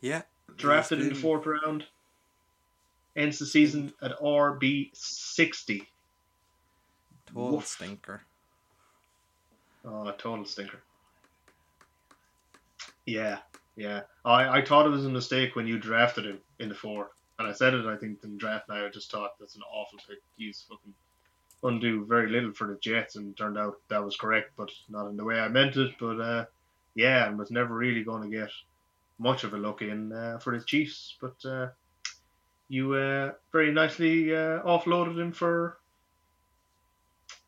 Yeah. 0.00 0.22
Drafted 0.60 1.00
in 1.00 1.08
the 1.08 1.14
fourth 1.14 1.46
round. 1.46 1.84
Ends 3.16 3.38
the 3.38 3.46
season 3.46 3.92
at 4.02 4.18
RB 4.20 4.90
60. 4.94 5.88
Total 7.26 7.52
Woof. 7.52 7.66
stinker. 7.66 8.22
Oh, 9.84 10.10
total 10.12 10.44
stinker. 10.44 10.80
Yeah, 13.06 13.38
yeah. 13.76 14.02
I, 14.24 14.58
I 14.58 14.64
thought 14.64 14.86
it 14.86 14.90
was 14.90 15.06
a 15.06 15.10
mistake 15.10 15.56
when 15.56 15.66
you 15.66 15.78
drafted 15.78 16.26
him 16.26 16.38
in 16.58 16.68
the 16.68 16.74
four, 16.74 17.10
And 17.38 17.48
I 17.48 17.52
said 17.52 17.74
it, 17.74 17.86
I 17.86 17.96
think, 17.96 18.22
in 18.22 18.36
draft 18.36 18.68
now. 18.68 18.86
I 18.86 18.90
just 18.90 19.10
thought 19.10 19.38
that's 19.40 19.56
an 19.56 19.62
awful 19.72 19.98
pick. 20.06 20.18
He's 20.36 20.64
fucking 20.68 20.94
undo 21.62 22.04
very 22.04 22.30
little 22.30 22.52
for 22.52 22.68
the 22.68 22.76
Jets, 22.76 23.16
and 23.16 23.36
turned 23.36 23.58
out 23.58 23.78
that 23.88 24.04
was 24.04 24.16
correct, 24.16 24.52
but 24.56 24.70
not 24.88 25.08
in 25.08 25.16
the 25.16 25.24
way 25.24 25.40
I 25.40 25.48
meant 25.48 25.76
it. 25.76 25.92
But 25.98 26.20
uh, 26.20 26.44
yeah, 26.94 27.26
and 27.26 27.38
was 27.38 27.50
never 27.50 27.74
really 27.74 28.04
going 28.04 28.22
to 28.22 28.36
get 28.36 28.50
much 29.20 29.44
of 29.44 29.52
a 29.52 29.58
look 29.58 29.82
in 29.82 30.12
uh, 30.12 30.38
for 30.38 30.58
the 30.58 30.64
Chiefs. 30.64 31.16
But 31.20 31.36
uh, 31.44 31.68
you 32.68 32.94
uh, 32.94 33.32
very 33.52 33.72
nicely 33.72 34.34
uh, 34.34 34.62
offloaded 34.62 35.20
him 35.20 35.32
for 35.32 35.78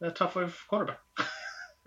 a 0.00 0.10
top 0.10 0.34
five 0.34 0.56
quarterback. 0.68 1.00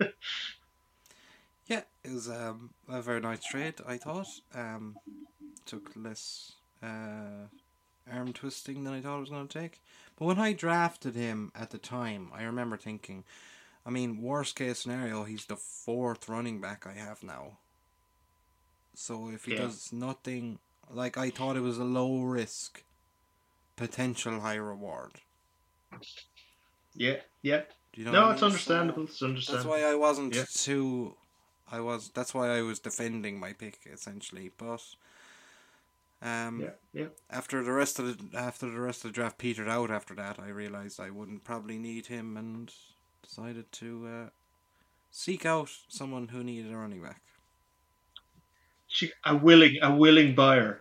yeah, 1.66 1.82
it 2.04 2.12
was 2.12 2.28
um, 2.28 2.70
a 2.88 3.00
very 3.00 3.20
nice 3.20 3.44
trade, 3.44 3.74
I 3.86 3.96
thought. 3.96 4.28
Um, 4.54 4.96
took 5.64 5.92
less 5.96 6.52
uh, 6.82 7.46
arm 8.12 8.32
twisting 8.32 8.84
than 8.84 8.94
I 8.94 9.00
thought 9.00 9.18
it 9.18 9.20
was 9.20 9.30
going 9.30 9.48
to 9.48 9.58
take. 9.60 9.80
But 10.18 10.26
when 10.26 10.38
I 10.38 10.52
drafted 10.52 11.14
him 11.14 11.52
at 11.54 11.70
the 11.70 11.78
time, 11.78 12.30
I 12.34 12.42
remember 12.42 12.76
thinking, 12.76 13.24
I 13.84 13.90
mean, 13.90 14.22
worst 14.22 14.56
case 14.56 14.80
scenario, 14.80 15.24
he's 15.24 15.44
the 15.44 15.56
fourth 15.56 16.28
running 16.28 16.60
back 16.60 16.86
I 16.86 16.92
have 16.92 17.22
now. 17.22 17.58
So 18.98 19.28
if 19.28 19.44
he 19.44 19.52
yeah. 19.52 19.58
does 19.58 19.92
nothing, 19.92 20.58
like 20.90 21.18
I 21.18 21.28
thought 21.28 21.56
it 21.56 21.60
was 21.60 21.76
a 21.76 21.84
low 21.84 22.22
risk, 22.22 22.82
potential 23.76 24.40
high 24.40 24.56
reward. 24.56 25.12
Yeah, 26.94 27.16
yeah. 27.42 27.62
You 27.94 28.06
know 28.06 28.12
no, 28.12 28.30
it's 28.30 28.40
mean? 28.40 28.50
understandable. 28.50 29.04
It's 29.04 29.22
understandable. 29.22 29.70
That's 29.70 29.82
why 29.82 29.90
I 29.90 29.94
wasn't 29.94 30.34
yeah. 30.34 30.44
too. 30.50 31.14
I 31.70 31.80
was. 31.80 32.10
That's 32.14 32.32
why 32.32 32.56
I 32.56 32.62
was 32.62 32.78
defending 32.78 33.38
my 33.38 33.52
pick 33.52 33.80
essentially, 33.92 34.50
but. 34.56 34.82
Um, 36.22 36.62
yeah, 36.62 36.70
yeah. 36.94 37.06
After 37.30 37.62
the 37.62 37.72
rest 37.72 37.98
of 37.98 38.06
the 38.06 38.38
after 38.38 38.70
the 38.70 38.80
rest 38.80 39.04
of 39.04 39.10
the 39.10 39.14
draft 39.14 39.36
petered 39.36 39.68
out, 39.68 39.90
after 39.90 40.14
that, 40.14 40.40
I 40.40 40.48
realized 40.48 40.98
I 40.98 41.10
wouldn't 41.10 41.44
probably 41.44 41.76
need 41.76 42.06
him, 42.06 42.38
and 42.38 42.72
decided 43.22 43.70
to 43.72 44.08
uh, 44.08 44.28
seek 45.10 45.44
out 45.44 45.68
someone 45.88 46.28
who 46.28 46.42
needed 46.42 46.72
a 46.72 46.76
running 46.76 47.02
back. 47.02 47.20
A 49.24 49.36
willing, 49.36 49.76
a 49.82 49.94
willing 49.94 50.34
buyer. 50.34 50.80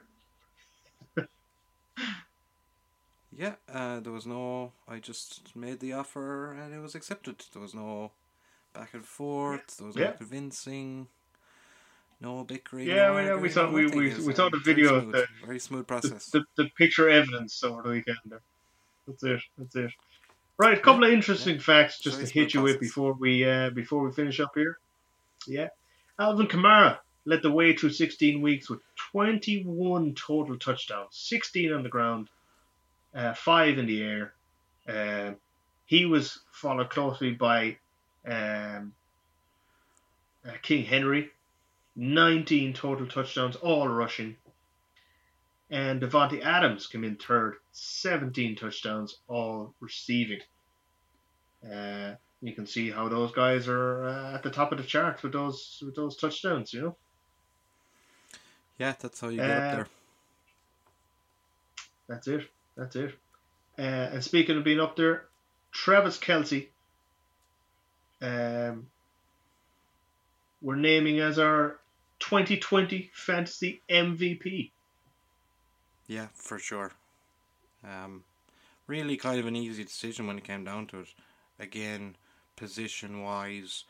yeah, 3.35 3.53
uh, 3.71 3.99
there 3.99 4.13
was 4.13 4.25
no. 4.25 4.71
I 4.87 4.99
just 4.99 5.55
made 5.55 5.79
the 5.79 5.93
offer 5.93 6.53
and 6.53 6.73
it 6.73 6.79
was 6.79 6.95
accepted. 6.95 7.43
There 7.51 7.61
was 7.61 7.73
no 7.73 8.11
back 8.73 8.93
and 8.93 9.05
forth. 9.05 9.77
There 9.77 9.87
was 9.87 9.95
yeah. 9.95 10.05
no 10.05 10.11
convincing. 10.13 11.07
No 12.21 12.43
bickering. 12.43 12.87
Yeah, 12.87 13.07
no 13.07 13.19
yeah, 13.19 13.35
we 13.35 13.49
saw 13.49 13.69
we, 13.69 13.87
we, 13.87 14.13
we 14.15 14.33
saw 14.33 14.49
the 14.49 14.61
video 14.63 14.95
of 14.95 15.11
the 15.11 15.27
very 15.45 15.59
smooth 15.59 15.85
process. 15.85 16.27
The, 16.27 16.39
the, 16.55 16.63
the, 16.63 16.69
picture 16.69 17.09
evidence 17.09 17.61
over 17.63 17.81
the 17.81 17.89
weekend. 17.89 18.17
There. 18.25 18.41
That's 19.07 19.23
it. 19.23 19.41
That's 19.57 19.75
it. 19.75 19.91
Right, 20.57 20.77
a 20.77 20.79
couple 20.79 21.01
yeah, 21.01 21.09
of 21.09 21.13
interesting 21.13 21.55
yeah. 21.55 21.61
facts 21.61 21.99
just 21.99 22.15
very 22.17 22.27
to 22.27 22.33
hit 22.33 22.53
you 22.53 22.61
process. 22.61 22.73
with 22.75 22.81
before 22.81 23.13
we 23.13 23.43
uh, 23.43 23.69
before 23.71 24.01
we 24.01 24.13
finish 24.13 24.39
up 24.39 24.51
here. 24.55 24.77
Yeah, 25.45 25.67
Alvin 26.17 26.47
Kamara 26.47 26.99
led 27.25 27.41
the 27.41 27.51
way 27.51 27.75
through 27.75 27.89
16 27.89 28.41
weeks 28.41 28.69
with 28.69 28.79
21 29.11 30.13
total 30.15 30.57
touchdowns, 30.57 31.09
16 31.11 31.73
on 31.73 31.83
the 31.83 31.89
ground, 31.89 32.29
uh, 33.13 33.33
five 33.33 33.77
in 33.77 33.87
the 33.87 34.01
air. 34.01 34.33
Uh, 34.87 35.33
he 35.85 36.05
was 36.05 36.39
followed 36.51 36.89
closely 36.89 37.31
by 37.31 37.77
um, 38.27 38.93
uh, 40.47 40.51
King 40.61 40.85
Henry 40.85 41.31
19 41.95 42.73
total 42.73 43.07
touchdowns, 43.07 43.55
all 43.55 43.87
rushing. 43.87 44.35
And 45.69 46.01
Davante 46.01 46.43
Adams 46.43 46.87
came 46.87 47.03
in 47.03 47.15
third, 47.15 47.55
17 47.71 48.55
touchdowns, 48.55 49.17
all 49.27 49.73
receiving. 49.79 50.41
Uh, 51.65 52.15
you 52.41 52.53
can 52.53 52.67
see 52.67 52.91
how 52.91 53.09
those 53.09 53.31
guys 53.31 53.67
are 53.67 54.05
uh, 54.05 54.35
at 54.35 54.43
the 54.43 54.51
top 54.51 54.71
of 54.71 54.77
the 54.77 54.83
chart 54.83 55.23
with 55.23 55.31
those 55.31 55.81
with 55.83 55.95
those 55.95 56.17
touchdowns. 56.17 56.73
You 56.73 56.81
know. 56.81 56.97
Yeah, 58.77 58.93
that's 58.99 59.19
how 59.19 59.29
you 59.29 59.37
get 59.37 59.49
uh, 59.49 59.53
up 59.53 59.75
there. 59.75 59.87
That's 62.07 62.27
it. 62.27 62.49
That's 62.75 62.95
it. 62.95 63.15
Uh, 63.77 63.81
and 63.81 64.23
speaking 64.23 64.57
of 64.57 64.63
being 64.63 64.79
up 64.79 64.95
there, 64.95 65.25
Travis 65.71 66.17
Kelce. 66.17 66.67
Um, 68.21 68.87
we're 70.61 70.75
naming 70.75 71.19
as 71.19 71.37
our 71.37 71.79
2020 72.19 73.11
fantasy 73.13 73.81
MVP. 73.89 74.71
Yeah, 76.07 76.27
for 76.33 76.59
sure. 76.59 76.91
Um, 77.83 78.23
really 78.87 79.17
kind 79.17 79.39
of 79.39 79.45
an 79.45 79.55
easy 79.55 79.83
decision 79.83 80.27
when 80.27 80.37
it 80.37 80.43
came 80.43 80.63
down 80.63 80.87
to 80.87 80.99
it. 81.01 81.07
Again, 81.59 82.15
position 82.55 83.21
wise, 83.21 83.83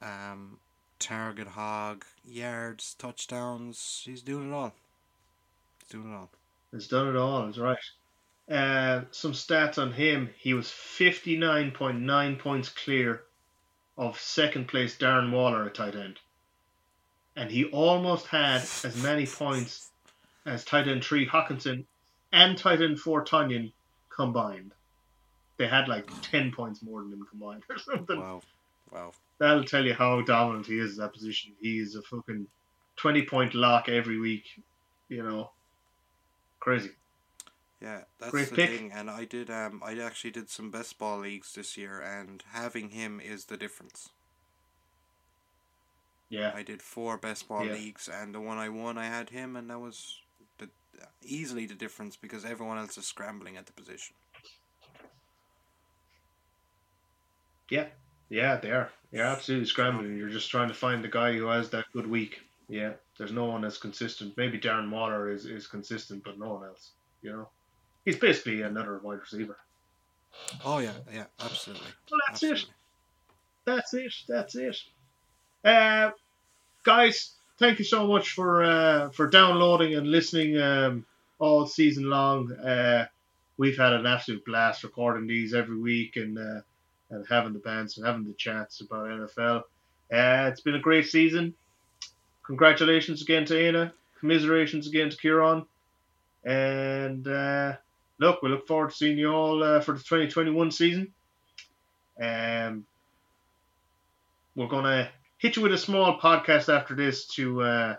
um, 0.00 0.58
target 0.98 1.48
hog, 1.48 2.04
yards, 2.24 2.94
touchdowns. 2.98 4.02
He's 4.04 4.22
doing 4.22 4.50
it 4.50 4.54
all. 4.54 4.72
He's 5.80 5.88
doing 5.90 6.12
it 6.12 6.16
all. 6.16 6.30
He's 6.72 6.88
done 6.88 7.08
it 7.08 7.16
all. 7.16 7.46
That's 7.46 7.58
right. 7.58 7.78
Uh, 8.50 9.02
some 9.10 9.32
stats 9.32 9.78
on 9.78 9.92
him. 9.92 10.30
He 10.38 10.54
was 10.54 10.66
59.9 10.66 12.38
points 12.38 12.68
clear 12.68 13.22
of 13.96 14.20
second 14.20 14.68
place 14.68 14.96
Darren 14.96 15.30
Waller 15.30 15.64
at 15.64 15.74
tight 15.74 15.94
end 15.94 16.18
and 17.36 17.50
he 17.50 17.64
almost 17.66 18.26
had 18.26 18.62
as 18.62 19.02
many 19.02 19.26
points 19.26 19.90
as 20.46 20.64
tight 20.64 20.88
end 20.88 21.04
three 21.04 21.26
Hockenson 21.26 21.84
and 22.32 22.56
tight 22.56 22.80
end 22.80 22.98
four 23.00 23.24
Tonyan 23.24 23.72
combined. 24.08 24.72
They 25.56 25.66
had 25.66 25.88
like 25.88 26.08
ten 26.22 26.52
points 26.52 26.82
more 26.82 27.02
than 27.02 27.12
him 27.12 27.26
combined 27.28 27.62
or 27.70 27.78
something. 27.78 28.20
Wow, 28.20 28.42
wow. 28.90 29.12
That'll 29.38 29.64
tell 29.64 29.84
you 29.84 29.94
how 29.94 30.20
dominant 30.22 30.66
he 30.66 30.78
is 30.78 30.92
in 30.92 30.98
that 30.98 31.12
position. 31.12 31.52
He's 31.60 31.96
a 31.96 32.02
fucking 32.02 32.46
twenty 32.96 33.22
point 33.22 33.54
lock 33.54 33.88
every 33.88 34.18
week. 34.18 34.44
You 35.08 35.22
know, 35.22 35.50
crazy. 36.60 36.90
Yeah, 37.80 38.02
that's 38.18 38.30
Great 38.30 38.48
the 38.48 38.56
pick. 38.56 38.70
thing. 38.70 38.92
And 38.92 39.10
I 39.10 39.24
did 39.24 39.50
um 39.50 39.82
I 39.84 39.98
actually 39.98 40.30
did 40.30 40.48
some 40.48 40.70
best 40.70 40.98
ball 40.98 41.18
leagues 41.18 41.52
this 41.54 41.76
year, 41.76 42.00
and 42.00 42.42
having 42.52 42.90
him 42.90 43.20
is 43.20 43.46
the 43.46 43.56
difference. 43.56 44.10
Yeah. 46.30 46.52
I 46.54 46.62
did 46.62 46.82
four 46.82 47.16
best 47.18 47.48
ball 47.48 47.66
yeah. 47.66 47.74
leagues, 47.74 48.08
and 48.08 48.34
the 48.34 48.40
one 48.40 48.58
I 48.58 48.68
won, 48.68 48.98
I 48.98 49.06
had 49.06 49.30
him, 49.30 49.54
and 49.54 49.70
that 49.70 49.78
was 49.78 50.20
the 50.58 50.68
easily 51.22 51.66
the 51.66 51.74
difference 51.74 52.16
because 52.16 52.44
everyone 52.44 52.78
else 52.78 52.96
is 52.96 53.06
scrambling 53.06 53.56
at 53.56 53.66
the 53.66 53.72
position. 53.72 54.16
Yeah, 57.70 57.86
yeah, 58.34 58.56
they 58.56 58.70
are. 58.70 58.90
You're 59.12 59.24
absolutely 59.24 59.66
scrambling. 59.66 60.18
You're 60.18 60.28
just 60.28 60.50
trying 60.50 60.68
to 60.68 60.74
find 60.74 61.04
the 61.04 61.08
guy 61.08 61.32
who 61.34 61.46
has 61.46 61.70
that 61.70 61.86
good 61.92 62.06
week. 62.06 62.40
Yeah, 62.68 62.94
there's 63.16 63.32
no 63.32 63.44
one 63.44 63.62
that's 63.62 63.78
consistent. 63.78 64.36
Maybe 64.36 64.58
Darren 64.58 64.90
Waller 64.90 65.30
is, 65.30 65.46
is 65.46 65.68
consistent, 65.68 66.24
but 66.24 66.38
no 66.38 66.54
one 66.54 66.64
else. 66.64 66.90
You 67.22 67.32
know, 67.32 67.48
he's 68.04 68.16
basically 68.16 68.62
another 68.62 68.98
wide 68.98 69.20
receiver. 69.20 69.56
Oh 70.64 70.78
yeah, 70.78 70.92
yeah, 71.12 71.26
absolutely. 71.40 71.86
Well, 72.10 72.20
that's 72.26 72.42
absolutely. 72.42 72.62
it. 72.62 72.68
That's 73.66 73.94
it. 73.94 74.12
That's 74.28 74.54
it. 74.56 74.76
Uh, 75.64 76.10
guys, 76.82 77.34
thank 77.58 77.78
you 77.78 77.84
so 77.84 78.08
much 78.08 78.30
for 78.30 78.64
uh, 78.64 79.10
for 79.10 79.28
downloading 79.28 79.94
and 79.94 80.10
listening 80.10 80.60
um, 80.60 81.06
all 81.38 81.66
season 81.66 82.10
long. 82.10 82.50
Uh, 82.52 83.06
we've 83.58 83.78
had 83.78 83.92
an 83.92 84.06
absolute 84.06 84.44
blast 84.44 84.82
recording 84.82 85.28
these 85.28 85.54
every 85.54 85.78
week 85.78 86.16
and 86.16 86.36
uh, 86.36 86.60
and 87.14 87.26
having 87.28 87.52
the 87.52 87.58
bands 87.58 87.96
and 87.96 88.06
having 88.06 88.24
the 88.24 88.32
chats 88.34 88.80
about 88.80 89.06
NFL. 89.06 89.62
Uh, 90.12 90.50
it's 90.50 90.60
been 90.60 90.74
a 90.74 90.80
great 90.80 91.06
season. 91.06 91.54
Congratulations 92.44 93.22
again 93.22 93.44
to 93.46 93.58
Aina. 93.58 93.92
Commiserations 94.20 94.86
again 94.86 95.10
to 95.10 95.16
Kieran. 95.16 95.64
And 96.44 97.26
uh, 97.26 97.74
look, 98.18 98.42
we 98.42 98.50
look 98.50 98.66
forward 98.66 98.90
to 98.90 98.96
seeing 98.96 99.18
you 99.18 99.32
all 99.32 99.62
uh, 99.62 99.80
for 99.80 99.92
the 99.92 99.98
2021 99.98 100.70
season. 100.70 101.12
Um, 102.20 102.86
we're 104.54 104.68
going 104.68 104.84
to 104.84 105.08
hit 105.38 105.56
you 105.56 105.62
with 105.62 105.72
a 105.72 105.78
small 105.78 106.18
podcast 106.18 106.72
after 106.72 106.94
this 106.94 107.26
to 107.28 107.62
uh, 107.62 107.96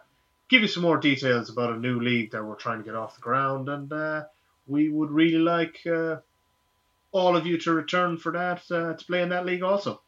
give 0.47 0.61
you 0.61 0.67
some 0.67 0.83
more 0.83 0.97
details 0.97 1.49
about 1.49 1.73
a 1.73 1.79
new 1.79 1.99
league 1.99 2.31
that 2.31 2.43
we're 2.43 2.55
trying 2.55 2.79
to 2.79 2.85
get 2.85 2.95
off 2.95 3.15
the 3.15 3.21
ground. 3.21 3.67
And 3.67 3.91
uh, 3.91 4.23
we 4.67 4.89
would 4.89 5.11
really 5.11 5.39
like 5.39 5.79
uh, 5.85 6.17
all 7.15 7.37
of 7.37 7.45
you 7.47 7.57
to 7.57 7.71
return 7.71 8.17
for 8.17 8.33
that, 8.33 8.61
uh, 8.69 8.93
to 8.93 9.05
play 9.05 9.21
in 9.21 9.29
that 9.29 9.45
league 9.45 9.63
also. 9.63 10.01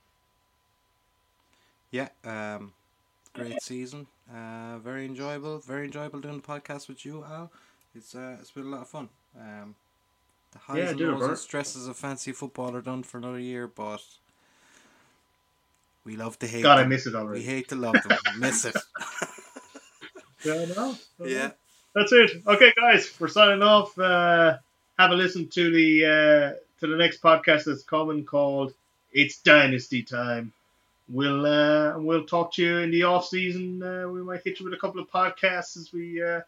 Yeah, 1.89 2.09
um, 2.25 2.73
great 3.33 3.61
season. 3.61 4.07
Uh, 4.29 4.77
very 4.79 5.05
enjoyable. 5.05 5.59
Very 5.59 5.85
enjoyable 5.85 6.19
doing 6.19 6.41
the 6.41 6.47
podcast 6.47 6.89
with 6.89 7.05
you, 7.05 7.23
Al. 7.23 7.49
It's 7.95 8.13
uh, 8.13 8.35
it's 8.41 8.51
been 8.51 8.65
a 8.65 8.69
lot 8.69 8.81
of 8.81 8.89
fun. 8.89 9.07
Um, 9.39 9.75
the 10.51 10.59
highs 10.59 10.77
Yeah, 10.77 10.89
and 10.89 10.99
lows 10.99 11.27
and 11.29 11.37
stresses 11.37 11.87
of 11.87 11.95
fancy 11.95 12.33
football 12.33 12.75
are 12.75 12.81
done 12.81 13.03
for 13.03 13.19
another 13.19 13.39
year, 13.39 13.67
but 13.67 14.03
we 16.03 16.17
love 16.17 16.37
to 16.39 16.47
hate. 16.47 16.63
God, 16.63 16.79
I 16.79 16.85
miss 16.85 17.07
it 17.07 17.15
already. 17.15 17.39
We 17.39 17.45
hate 17.45 17.69
to 17.69 17.75
love 17.75 17.93
them. 17.93 18.17
miss 18.37 18.65
it. 18.65 18.75
Yeah, 20.43 20.53
I 20.53 20.65
know. 20.65 20.95
I 21.19 21.23
know. 21.23 21.25
yeah. 21.25 21.51
That's 21.95 22.11
it. 22.11 22.31
Okay, 22.45 22.73
guys, 22.75 23.11
we're 23.17 23.29
signing 23.29 23.63
off. 23.63 23.97
Uh, 23.97 24.57
have 24.99 25.11
a 25.11 25.15
listen 25.15 25.47
to 25.47 25.71
the 25.71 26.05
uh, 26.05 26.66
to 26.79 26.87
the 26.87 26.95
next 26.95 27.21
podcast 27.21 27.65
that's 27.65 27.83
coming 27.83 28.25
called 28.25 28.73
"It's 29.11 29.39
Dynasty 29.41 30.03
Time." 30.03 30.53
We'll 31.09 31.45
uh, 31.45 31.97
we'll 31.97 32.25
talk 32.25 32.53
to 32.53 32.63
you 32.63 32.77
in 32.79 32.91
the 32.91 33.03
off 33.03 33.27
season. 33.27 33.81
Uh, 33.81 34.07
we 34.09 34.21
might 34.21 34.43
hit 34.43 34.59
you 34.59 34.65
with 34.65 34.73
a 34.73 34.77
couple 34.77 35.01
of 35.01 35.09
podcasts 35.09 35.77
as 35.77 35.91
we 35.93 36.21
uh, 36.21 36.41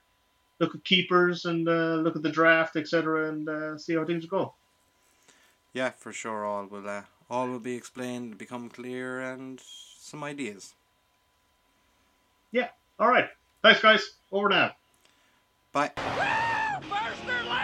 look 0.60 0.76
at 0.76 0.84
keepers 0.84 1.46
and 1.46 1.68
uh, 1.68 1.96
look 1.96 2.15
at 2.15 2.24
the 2.24 2.30
draft, 2.30 2.76
etc., 2.76 3.30
and 3.30 3.48
uh, 3.48 3.78
see 3.78 3.96
how 3.96 4.06
things 4.06 4.26
go. 4.26 4.54
Yeah, 5.74 5.92
for 5.92 6.12
sure. 6.12 6.46
All 6.46 6.65
will 6.65 6.88
uh, 6.88 7.04
all 7.30 7.48
will 7.48 7.60
be 7.60 7.76
explained, 7.76 8.38
become 8.38 8.70
clear, 8.70 9.22
and 9.22 9.62
some 9.98 10.24
ideas. 10.24 10.74
Yeah. 12.52 12.70
All 13.00 13.08
right. 13.08 13.30
Thanks, 13.62 13.82
guys. 13.82 14.12
Over 14.32 14.50
now. 14.50 14.72
Bye. 15.72 15.92